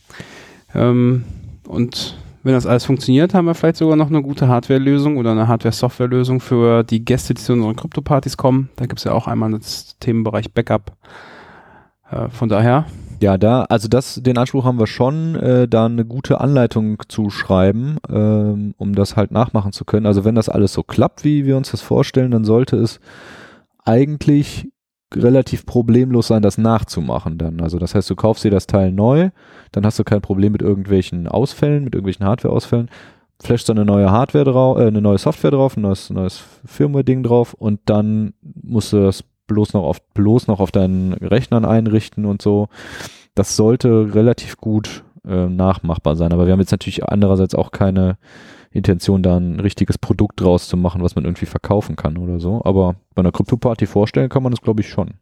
Ähm, 0.74 1.24
und 1.66 2.16
wenn 2.44 2.52
das 2.52 2.66
alles 2.66 2.84
funktioniert, 2.84 3.34
haben 3.34 3.46
wir 3.46 3.54
vielleicht 3.54 3.78
sogar 3.78 3.96
noch 3.96 4.08
eine 4.08 4.22
gute 4.22 4.48
Hardware-Lösung 4.48 5.16
oder 5.16 5.32
eine 5.32 5.48
Hardware-Software-Lösung 5.48 6.40
für 6.40 6.84
die 6.84 7.04
Gäste, 7.04 7.34
die 7.34 7.42
zu 7.42 7.54
unseren 7.54 7.74
Krypto-Partys 7.74 8.36
kommen. 8.36 8.68
Da 8.76 8.86
gibt 8.86 8.98
es 8.98 9.04
ja 9.04 9.12
auch 9.12 9.26
einmal 9.26 9.50
das 9.52 9.98
Themenbereich 9.98 10.52
Backup. 10.52 10.96
Äh, 12.14 12.28
von 12.30 12.48
daher, 12.48 12.86
Ja, 13.20 13.38
da, 13.38 13.62
also 13.64 13.88
das, 13.88 14.20
den 14.22 14.38
Anspruch 14.38 14.64
haben 14.64 14.78
wir 14.78 14.86
schon, 14.86 15.34
äh, 15.36 15.68
da 15.68 15.86
eine 15.86 16.04
gute 16.04 16.40
Anleitung 16.40 16.98
zu 17.08 17.30
schreiben, 17.30 17.96
ähm, 18.08 18.74
um 18.76 18.94
das 18.94 19.16
halt 19.16 19.30
nachmachen 19.30 19.72
zu 19.72 19.84
können. 19.84 20.06
Also 20.06 20.24
wenn 20.24 20.34
das 20.34 20.48
alles 20.48 20.72
so 20.72 20.82
klappt, 20.82 21.24
wie 21.24 21.46
wir 21.46 21.56
uns 21.56 21.70
das 21.70 21.80
vorstellen, 21.80 22.32
dann 22.32 22.44
sollte 22.44 22.76
es 22.76 23.00
eigentlich 23.84 24.68
relativ 25.14 25.64
problemlos 25.64 26.26
sein, 26.26 26.42
das 26.42 26.58
nachzumachen 26.58 27.38
dann. 27.38 27.60
Also 27.60 27.78
das 27.78 27.94
heißt, 27.94 28.10
du 28.10 28.16
kaufst 28.16 28.44
dir 28.44 28.50
das 28.50 28.66
Teil 28.66 28.90
neu, 28.92 29.30
dann 29.72 29.86
hast 29.86 29.98
du 29.98 30.04
kein 30.04 30.20
Problem 30.20 30.52
mit 30.52 30.62
irgendwelchen 30.62 31.28
Ausfällen, 31.28 31.84
mit 31.84 31.94
irgendwelchen 31.94 32.26
Hardware-Ausfällen. 32.26 32.90
flasht 33.42 33.68
dann 33.68 33.78
eine 33.78 33.86
neue 33.86 34.10
Hardware 34.10 34.44
drauf, 34.44 34.78
äh, 34.78 34.86
eine 34.86 35.00
neue 35.00 35.18
Software 35.18 35.50
drauf, 35.52 35.76
ein 35.76 35.82
neues, 35.82 36.10
neues 36.10 36.42
Firmware-Ding 36.64 37.22
drauf 37.22 37.54
und 37.54 37.80
dann 37.86 38.34
musst 38.42 38.92
du 38.92 39.02
das 39.02 39.24
bloß 39.46 39.72
noch 39.72 39.82
auf, 39.82 40.02
bloß 40.14 40.46
noch 40.46 40.60
auf 40.60 40.72
deinen 40.72 41.12
Rechnern 41.12 41.64
einrichten 41.64 42.24
und 42.24 42.42
so. 42.42 42.68
Das 43.34 43.56
sollte 43.56 44.14
relativ 44.14 44.56
gut 44.56 45.04
äh, 45.26 45.46
nachmachbar 45.46 46.16
sein. 46.16 46.32
Aber 46.32 46.46
wir 46.46 46.52
haben 46.52 46.60
jetzt 46.60 46.70
natürlich 46.72 47.04
andererseits 47.04 47.54
auch 47.54 47.70
keine 47.70 48.16
Intention, 48.70 49.22
da 49.22 49.36
ein 49.36 49.60
richtiges 49.60 49.98
Produkt 49.98 50.40
draus 50.40 50.68
zu 50.68 50.76
machen, 50.76 51.02
was 51.02 51.14
man 51.14 51.24
irgendwie 51.24 51.46
verkaufen 51.46 51.96
kann 51.96 52.16
oder 52.16 52.40
so. 52.40 52.62
Aber 52.64 52.96
bei 53.14 53.20
einer 53.20 53.32
Krypto-Party 53.32 53.86
vorstellen 53.86 54.28
kann 54.28 54.42
man 54.42 54.52
das, 54.52 54.60
glaube 54.60 54.80
ich, 54.80 54.88
schon. 54.88 55.14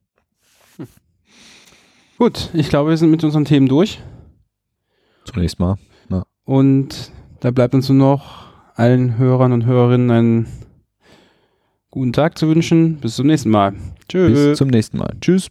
Gut, 2.19 2.51
ich 2.53 2.69
glaube, 2.69 2.91
wir 2.91 2.97
sind 2.97 3.11
mit 3.11 3.25
unseren 3.25 3.45
Themen 3.45 3.69
durch. 3.69 4.01
Zunächst 5.25 5.59
mal. 5.59 5.77
Und 6.45 7.13
da 7.41 7.51
bleibt 7.51 7.75
uns 7.75 7.89
nur 7.89 7.99
noch 7.99 8.47
allen 8.75 9.19
Hörern 9.19 9.53
und 9.53 9.67
Hörerinnen 9.67 10.11
einen 10.11 10.47
guten 11.93 12.13
Tag 12.13 12.37
zu 12.37 12.49
wünschen. 12.49 12.97
Bis 12.97 13.15
zum 13.15 13.29
nächsten 13.29 13.51
Mal. 13.51 13.75
Tschüss. 14.09 14.33
Bis 14.33 14.59
zum 14.59 14.69
nächsten 14.69 14.99
Mal. 14.99 15.15
Tschüss. 15.21 15.49